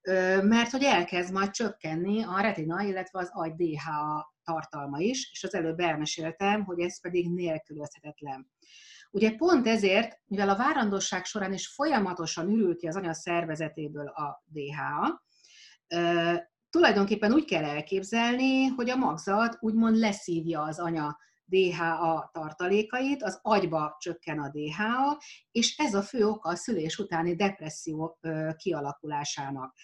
ö, 0.03 0.43
mert 0.43 0.71
hogy 0.71 0.83
elkezd 0.83 1.33
majd 1.33 1.51
csökkenni 1.51 2.23
a 2.25 2.41
retina, 2.41 2.83
illetve 2.83 3.19
az 3.19 3.31
agy 3.33 3.53
DHA 3.55 4.35
tartalma 4.45 4.99
is, 4.99 5.31
és 5.33 5.45
az 5.45 5.55
előbb 5.55 5.79
elmeséltem, 5.79 6.65
hogy 6.65 6.81
ez 6.81 7.01
pedig 7.01 7.31
nélkülözhetetlen. 7.31 8.51
Ugye 9.11 9.37
pont 9.37 9.67
ezért, 9.67 10.21
mivel 10.27 10.49
a 10.49 10.57
várandosság 10.57 11.25
során 11.25 11.53
is 11.53 11.69
folyamatosan 11.69 12.51
ürül 12.51 12.77
ki 12.77 12.87
az 12.87 12.97
anya 12.97 13.15
szervezetéből 13.15 14.07
a 14.07 14.43
DHA, 14.47 15.27
tulajdonképpen 16.71 17.33
úgy 17.33 17.45
kell 17.45 17.65
elképzelni, 17.65 18.67
hogy 18.67 18.91
a 18.91 18.97
magzat 18.97 19.57
úgymond 19.61 19.97
leszívja 19.97 20.63
az 20.63 20.79
anya 20.79 21.19
DHA 21.45 22.31
tartalékait, 22.33 23.23
az 23.23 23.39
agyba 23.43 23.97
csökken 23.99 24.39
a 24.39 24.51
DHA, 24.51 25.21
és 25.51 25.77
ez 25.77 25.95
a 25.95 26.03
fő 26.03 26.27
oka 26.27 26.49
a 26.49 26.55
szülés 26.55 26.99
utáni 26.99 27.35
depresszió 27.35 28.19
kialakulásának. 28.57 29.75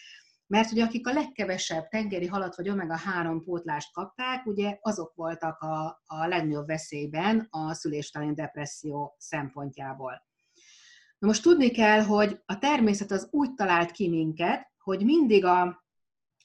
Mert 0.46 0.72
ugye 0.72 0.84
akik 0.84 1.06
a 1.06 1.12
legkevesebb 1.12 1.88
tengeri 1.88 2.26
halat 2.26 2.56
vagy 2.56 2.68
omega-3 2.68 3.40
pótlást 3.44 3.92
kapták, 3.92 4.46
ugye 4.46 4.78
azok 4.80 5.14
voltak 5.14 5.60
a, 5.60 6.02
a 6.06 6.26
legnagyobb 6.26 6.66
veszélyben 6.66 7.46
a 7.50 7.74
szülés 7.74 8.08
utáni 8.08 8.34
depresszió 8.34 9.14
szempontjából. 9.18 10.22
Na 11.18 11.26
most 11.26 11.42
tudni 11.42 11.70
kell, 11.70 12.00
hogy 12.00 12.42
a 12.46 12.58
természet 12.58 13.10
az 13.10 13.28
úgy 13.30 13.54
talált 13.54 13.90
ki 13.90 14.08
minket, 14.08 14.72
hogy 14.78 15.04
mindig 15.04 15.44
a, 15.44 15.83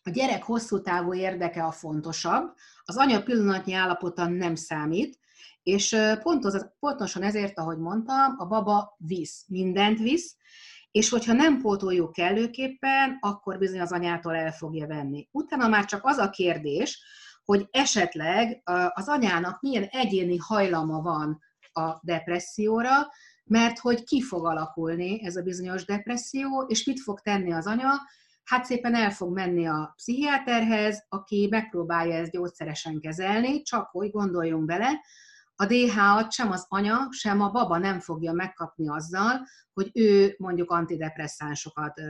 a 0.03 0.09
gyerek 0.09 0.43
hosszú 0.43 0.81
távú 0.81 1.13
érdeke 1.13 1.63
a 1.63 1.71
fontosabb, 1.71 2.53
az 2.83 2.97
anya 2.97 3.23
pillanatnyi 3.23 3.73
állapota 3.73 4.27
nem 4.27 4.55
számít, 4.55 5.19
és 5.63 5.95
pontos, 6.21 6.53
pontosan 6.79 7.23
ezért, 7.23 7.59
ahogy 7.59 7.77
mondtam, 7.77 8.35
a 8.38 8.45
baba 8.45 8.95
visz, 8.97 9.45
mindent 9.47 9.99
visz, 9.99 10.35
és 10.91 11.09
hogyha 11.09 11.33
nem 11.33 11.62
pótoljuk 11.62 12.12
kellőképpen, 12.12 13.17
akkor 13.19 13.57
bizony 13.57 13.79
az 13.79 13.91
anyától 13.91 14.35
el 14.35 14.51
fogja 14.51 14.88
venni. 14.88 15.27
Utána 15.31 15.67
már 15.67 15.85
csak 15.85 16.05
az 16.05 16.17
a 16.17 16.29
kérdés, 16.29 17.03
hogy 17.45 17.67
esetleg 17.71 18.62
az 18.93 19.07
anyának 19.07 19.62
milyen 19.62 19.83
egyéni 19.83 20.38
hajlama 20.38 21.01
van 21.01 21.39
a 21.71 21.99
depresszióra, 22.01 22.91
mert 23.43 23.79
hogy 23.79 24.03
ki 24.03 24.21
fog 24.21 24.45
alakulni 24.45 25.25
ez 25.25 25.35
a 25.35 25.41
bizonyos 25.41 25.85
depresszió, 25.85 26.65
és 26.67 26.85
mit 26.85 26.99
fog 26.99 27.19
tenni 27.19 27.53
az 27.53 27.67
anya, 27.67 27.91
hát 28.49 28.65
szépen 28.65 28.95
el 28.95 29.12
fog 29.12 29.33
menni 29.33 29.67
a 29.67 29.93
pszichiáterhez, 29.95 31.05
aki 31.09 31.47
megpróbálja 31.49 32.15
ezt 32.15 32.31
gyógyszeresen 32.31 32.99
kezelni, 32.99 33.62
csak 33.62 33.89
hogy 33.89 34.12
gondoljunk 34.12 34.65
bele, 34.65 35.01
a 35.55 35.65
DH-at 35.65 36.31
sem 36.31 36.51
az 36.51 36.65
anya, 36.67 37.07
sem 37.09 37.41
a 37.41 37.49
baba 37.49 37.77
nem 37.77 37.99
fogja 37.99 38.31
megkapni 38.31 38.89
azzal, 38.89 39.47
hogy 39.73 39.89
ő 39.93 40.35
mondjuk 40.38 40.71
antidepresszánsokat 40.71 42.01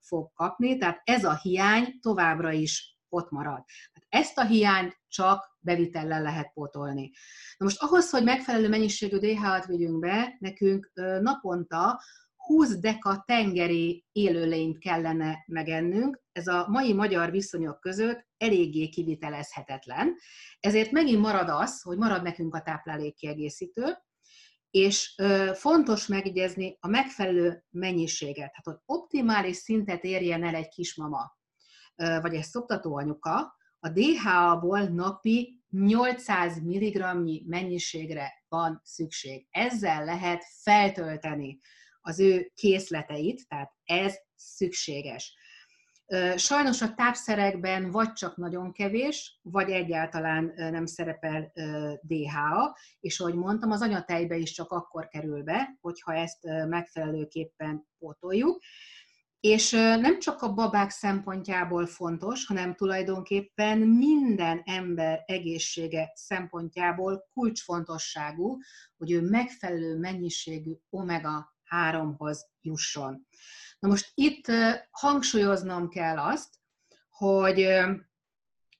fog 0.00 0.32
kapni, 0.34 0.78
tehát 0.78 1.00
ez 1.04 1.24
a 1.24 1.38
hiány 1.42 1.98
továbbra 2.00 2.52
is 2.52 2.98
ott 3.08 3.30
marad. 3.30 3.64
Ezt 4.08 4.38
a 4.38 4.44
hiányt 4.44 4.98
csak 5.08 5.56
bevitellel 5.60 6.22
lehet 6.22 6.52
pótolni. 6.52 7.10
Na 7.56 7.64
most 7.64 7.82
ahhoz, 7.82 8.10
hogy 8.10 8.24
megfelelő 8.24 8.68
mennyiségű 8.68 9.18
DH-at 9.18 9.66
vigyünk 9.66 9.98
be, 9.98 10.36
nekünk 10.38 10.90
naponta 11.20 12.00
20 12.46 12.78
deka 12.78 13.22
tengeri 13.26 14.04
élőlényt 14.12 14.78
kellene 14.78 15.44
megennünk, 15.46 16.22
ez 16.32 16.46
a 16.46 16.66
mai 16.68 16.92
magyar 16.92 17.30
viszonyok 17.30 17.80
között 17.80 18.26
eléggé 18.36 18.88
kivitelezhetetlen, 18.88 20.14
ezért 20.60 20.90
megint 20.90 21.20
marad 21.20 21.48
az, 21.48 21.82
hogy 21.82 21.96
marad 21.96 22.22
nekünk 22.22 22.54
a 22.54 22.62
táplálékkiegészítő, 22.62 23.96
és 24.70 25.14
fontos 25.54 26.06
megjegyezni 26.06 26.76
a 26.80 26.88
megfelelő 26.88 27.64
mennyiséget. 27.70 28.50
Hát, 28.54 28.64
hogy 28.64 28.76
optimális 28.86 29.56
szintet 29.56 30.04
érjen 30.04 30.44
el 30.44 30.54
egy 30.54 30.68
kismama, 30.68 31.38
vagy 31.94 32.34
egy 32.34 32.42
szoptatóanyuka, 32.42 33.56
a 33.78 33.88
DHA-ból 33.88 34.80
napi 34.80 35.62
800 35.70 36.58
mg 36.58 37.04
mennyiségre 37.46 38.32
van 38.48 38.80
szükség. 38.84 39.46
Ezzel 39.50 40.04
lehet 40.04 40.44
feltölteni 40.62 41.60
az 42.06 42.20
ő 42.20 42.50
készleteit, 42.54 43.48
tehát 43.48 43.72
ez 43.84 44.16
szükséges. 44.34 45.36
Sajnos 46.36 46.82
a 46.82 46.94
tápszerekben 46.94 47.90
vagy 47.90 48.12
csak 48.12 48.36
nagyon 48.36 48.72
kevés, 48.72 49.38
vagy 49.42 49.70
egyáltalán 49.70 50.52
nem 50.56 50.86
szerepel 50.86 51.52
DHA, 52.02 52.78
és 53.00 53.20
ahogy 53.20 53.34
mondtam, 53.34 53.70
az 53.70 53.82
anyatejbe 53.82 54.36
is 54.36 54.52
csak 54.52 54.70
akkor 54.70 55.08
kerül 55.08 55.42
be, 55.42 55.78
hogyha 55.80 56.14
ezt 56.14 56.38
megfelelőképpen 56.68 57.86
pótoljuk. 57.98 58.62
És 59.40 59.70
nem 59.70 60.18
csak 60.18 60.42
a 60.42 60.52
babák 60.52 60.90
szempontjából 60.90 61.86
fontos, 61.86 62.46
hanem 62.46 62.74
tulajdonképpen 62.74 63.78
minden 63.78 64.62
ember 64.64 65.22
egészsége 65.26 66.12
szempontjából 66.14 67.28
kulcsfontosságú, 67.32 68.58
hogy 68.96 69.10
ő 69.10 69.20
megfelelő 69.20 69.98
mennyiségű 69.98 70.72
omega-3-hoz 71.70 72.46
jusson. 72.60 73.26
Na 73.78 73.88
most 73.88 74.12
itt 74.14 74.46
hangsúlyoznom 74.90 75.88
kell 75.88 76.18
azt, 76.18 76.54
hogy 77.10 77.62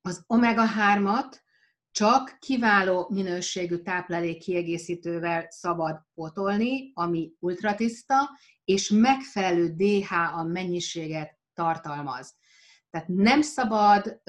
az 0.00 0.24
omega-3-at 0.26 1.42
csak 1.90 2.36
kiváló 2.38 3.08
minőségű 3.10 3.76
táplálék 3.76 4.38
kiegészítővel 4.38 5.46
szabad 5.48 6.02
potolni, 6.14 6.90
ami 6.94 7.32
ultratiszta, 7.38 8.30
és 8.64 8.88
megfelelő 8.88 9.74
DHA 9.76 10.42
mennyiséget 10.42 11.38
tartalmaz. 11.52 12.34
Tehát 12.90 13.08
nem 13.08 13.42
szabad 13.42 14.20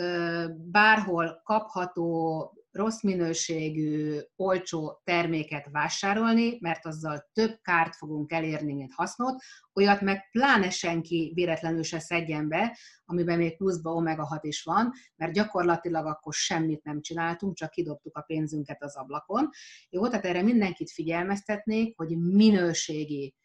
bárhol 0.55 1.41
kapható 1.43 2.64
rossz 2.75 3.01
minőségű, 3.01 4.19
olcsó 4.35 5.01
terméket 5.03 5.67
vásárolni, 5.71 6.57
mert 6.59 6.85
azzal 6.85 7.29
több 7.33 7.59
kárt 7.61 7.95
fogunk 7.95 8.31
elérni, 8.31 8.73
mint 8.73 8.93
hasznot, 8.93 9.43
olyat 9.73 10.01
meg 10.01 10.29
pláne 10.31 10.69
senki 10.69 11.31
véletlenül 11.35 11.83
se 11.83 11.99
szedjen 11.99 12.47
be, 12.47 12.77
amiben 13.05 13.37
még 13.37 13.57
pluszba 13.57 13.91
omega-6 13.91 14.39
is 14.41 14.63
van, 14.63 14.91
mert 15.15 15.33
gyakorlatilag 15.33 16.05
akkor 16.05 16.33
semmit 16.33 16.83
nem 16.83 17.01
csináltunk, 17.01 17.55
csak 17.55 17.69
kidobtuk 17.69 18.17
a 18.17 18.21
pénzünket 18.21 18.83
az 18.83 18.95
ablakon. 18.95 19.49
Jó, 19.89 20.07
tehát 20.07 20.25
erre 20.25 20.41
mindenkit 20.41 20.91
figyelmeztetnék, 20.91 21.97
hogy 21.97 22.17
minőségi 22.17 23.35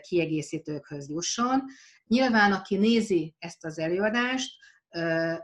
kiegészítőkhöz 0.00 1.08
jusson. 1.08 1.64
Nyilván, 2.06 2.52
aki 2.52 2.76
nézi 2.76 3.34
ezt 3.38 3.64
az 3.64 3.78
előadást, 3.78 4.52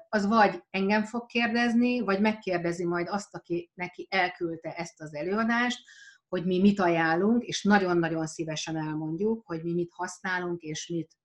az 0.08 0.26
vagy 0.26 0.62
engem 0.70 1.04
fog 1.04 1.26
kérdezni, 1.26 2.00
vagy 2.00 2.20
megkérdezi 2.20 2.84
majd 2.84 3.08
azt, 3.08 3.34
aki 3.34 3.70
neki 3.74 4.06
elküldte 4.10 4.74
ezt 4.74 5.00
az 5.00 5.14
előadást, 5.14 5.80
hogy 6.28 6.46
mi 6.46 6.60
mit 6.60 6.80
ajánlunk, 6.80 7.44
és 7.44 7.62
nagyon-nagyon 7.62 8.26
szívesen 8.26 8.76
elmondjuk, 8.76 9.46
hogy 9.46 9.62
mi 9.62 9.72
mit 9.72 9.92
használunk, 9.92 10.60
és 10.62 10.88
mit 10.88 11.16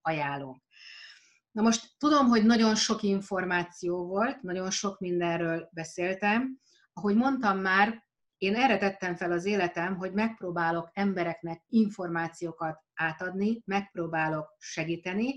ajánlunk. 0.00 0.62
Na 1.50 1.62
most 1.62 1.94
tudom, 1.98 2.26
hogy 2.26 2.46
nagyon 2.46 2.74
sok 2.74 3.02
információ 3.02 4.06
volt, 4.06 4.42
nagyon 4.42 4.70
sok 4.70 4.98
mindenről 4.98 5.68
beszéltem. 5.72 6.58
Ahogy 6.92 7.14
mondtam 7.14 7.58
már, 7.58 8.08
én 8.40 8.54
erre 8.54 8.78
tettem 8.78 9.16
fel 9.16 9.32
az 9.32 9.44
életem, 9.44 9.96
hogy 9.96 10.12
megpróbálok 10.12 10.90
embereknek 10.92 11.62
információkat 11.68 12.82
átadni, 12.94 13.62
megpróbálok 13.64 14.56
segíteni. 14.58 15.34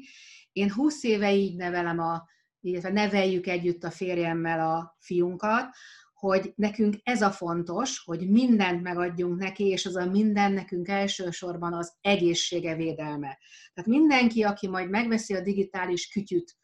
Én 0.52 0.72
20 0.72 1.04
éve 1.04 1.34
így 1.34 1.56
nevelem 1.56 2.00
a, 2.00 2.28
illetve 2.60 2.90
neveljük 2.92 3.48
együtt 3.48 3.84
a 3.84 3.92
férjemmel 3.92 4.70
a 4.70 4.98
fiunkat, 5.00 5.66
hogy 6.14 6.54
nekünk 6.56 6.96
ez 7.04 7.22
a 7.22 7.32
fontos, 7.32 8.04
hogy 8.06 8.30
mindent 8.30 8.82
megadjunk 8.82 9.40
neki, 9.40 9.64
és 9.64 9.86
az 9.86 9.96
a 9.96 10.06
minden 10.06 10.52
nekünk 10.52 10.88
elsősorban 10.88 11.74
az 11.74 11.94
egészsége 12.02 12.76
védelme. 12.76 13.38
Tehát 13.74 13.90
mindenki, 13.90 14.44
aki 14.44 14.68
majd 14.68 14.90
megveszi 14.90 15.36
a 15.36 15.42
digitális 15.42 16.08
kütyüt 16.08 16.56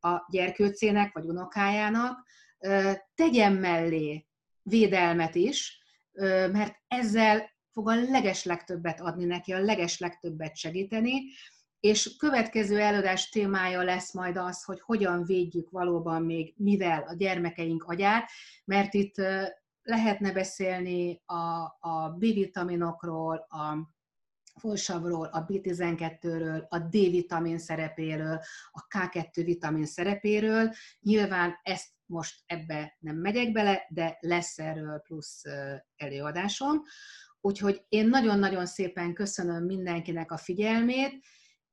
a 0.00 0.26
gyerkőcének 0.30 1.12
vagy 1.12 1.24
unokájának, 1.24 2.26
tegyen 3.14 3.52
mellé 3.52 4.26
védelmet 4.64 5.34
is, 5.34 5.78
mert 6.52 6.74
ezzel 6.86 7.52
fog 7.70 7.88
a 7.88 7.94
legeslegtöbbet 7.94 9.00
adni 9.00 9.24
neki, 9.24 9.52
a 9.52 9.58
legeslegtöbbet 9.58 10.56
segíteni, 10.56 11.22
és 11.80 12.16
következő 12.16 12.80
előadás 12.80 13.28
témája 13.28 13.82
lesz 13.82 14.12
majd 14.12 14.36
az, 14.36 14.64
hogy 14.64 14.80
hogyan 14.80 15.24
védjük 15.24 15.70
valóban 15.70 16.22
még 16.22 16.54
mivel 16.56 17.02
a 17.02 17.14
gyermekeink 17.14 17.84
agyát, 17.84 18.30
mert 18.64 18.94
itt 18.94 19.14
lehetne 19.82 20.32
beszélni 20.32 21.22
a, 21.26 21.62
a 21.80 22.14
B-vitaminokról, 22.18 23.46
a 23.48 23.92
folsavról, 24.60 25.26
a 25.26 25.44
B12-ről, 25.44 26.68
a 26.68 26.78
D-vitamin 26.78 27.58
szerepéről, 27.58 28.40
a 28.70 28.86
K2 28.98 29.42
vitamin 29.44 29.86
szerepéről. 29.86 30.72
Nyilván 31.00 31.60
ezt 31.62 31.88
most 32.06 32.42
ebbe 32.46 32.96
nem 32.98 33.16
megyek 33.16 33.52
bele, 33.52 33.86
de 33.88 34.16
lesz 34.20 34.58
erről 34.58 34.98
plusz 34.98 35.42
előadásom. 35.96 36.82
Úgyhogy 37.40 37.84
én 37.88 38.08
nagyon-nagyon 38.08 38.66
szépen 38.66 39.14
köszönöm 39.14 39.64
mindenkinek 39.64 40.30
a 40.30 40.36
figyelmét, 40.36 41.24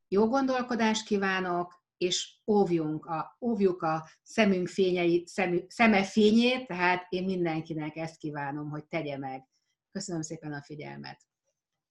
jó 0.08 0.28
gondolkodást 0.28 1.06
kívánok, 1.06 1.80
és 1.97 2.39
óvjunk 2.47 3.06
a, 3.06 3.38
óvjuk 3.41 3.82
a 3.82 4.10
szemünk 4.24 4.68
fényei, 4.68 5.24
szemü, 5.26 5.60
szeme 5.68 6.03
fényét, 6.03 6.68
tehát 6.68 7.06
én 7.10 7.24
mindenkinek 7.24 7.95
ezt 7.95 8.18
kívánom, 8.18 8.70
hogy 8.70 8.86
tegye 8.86 9.18
meg. 9.18 9.47
Köszönöm 9.91 10.22
szépen 10.22 10.53
a 10.53 10.62
figyelmet! 10.62 11.31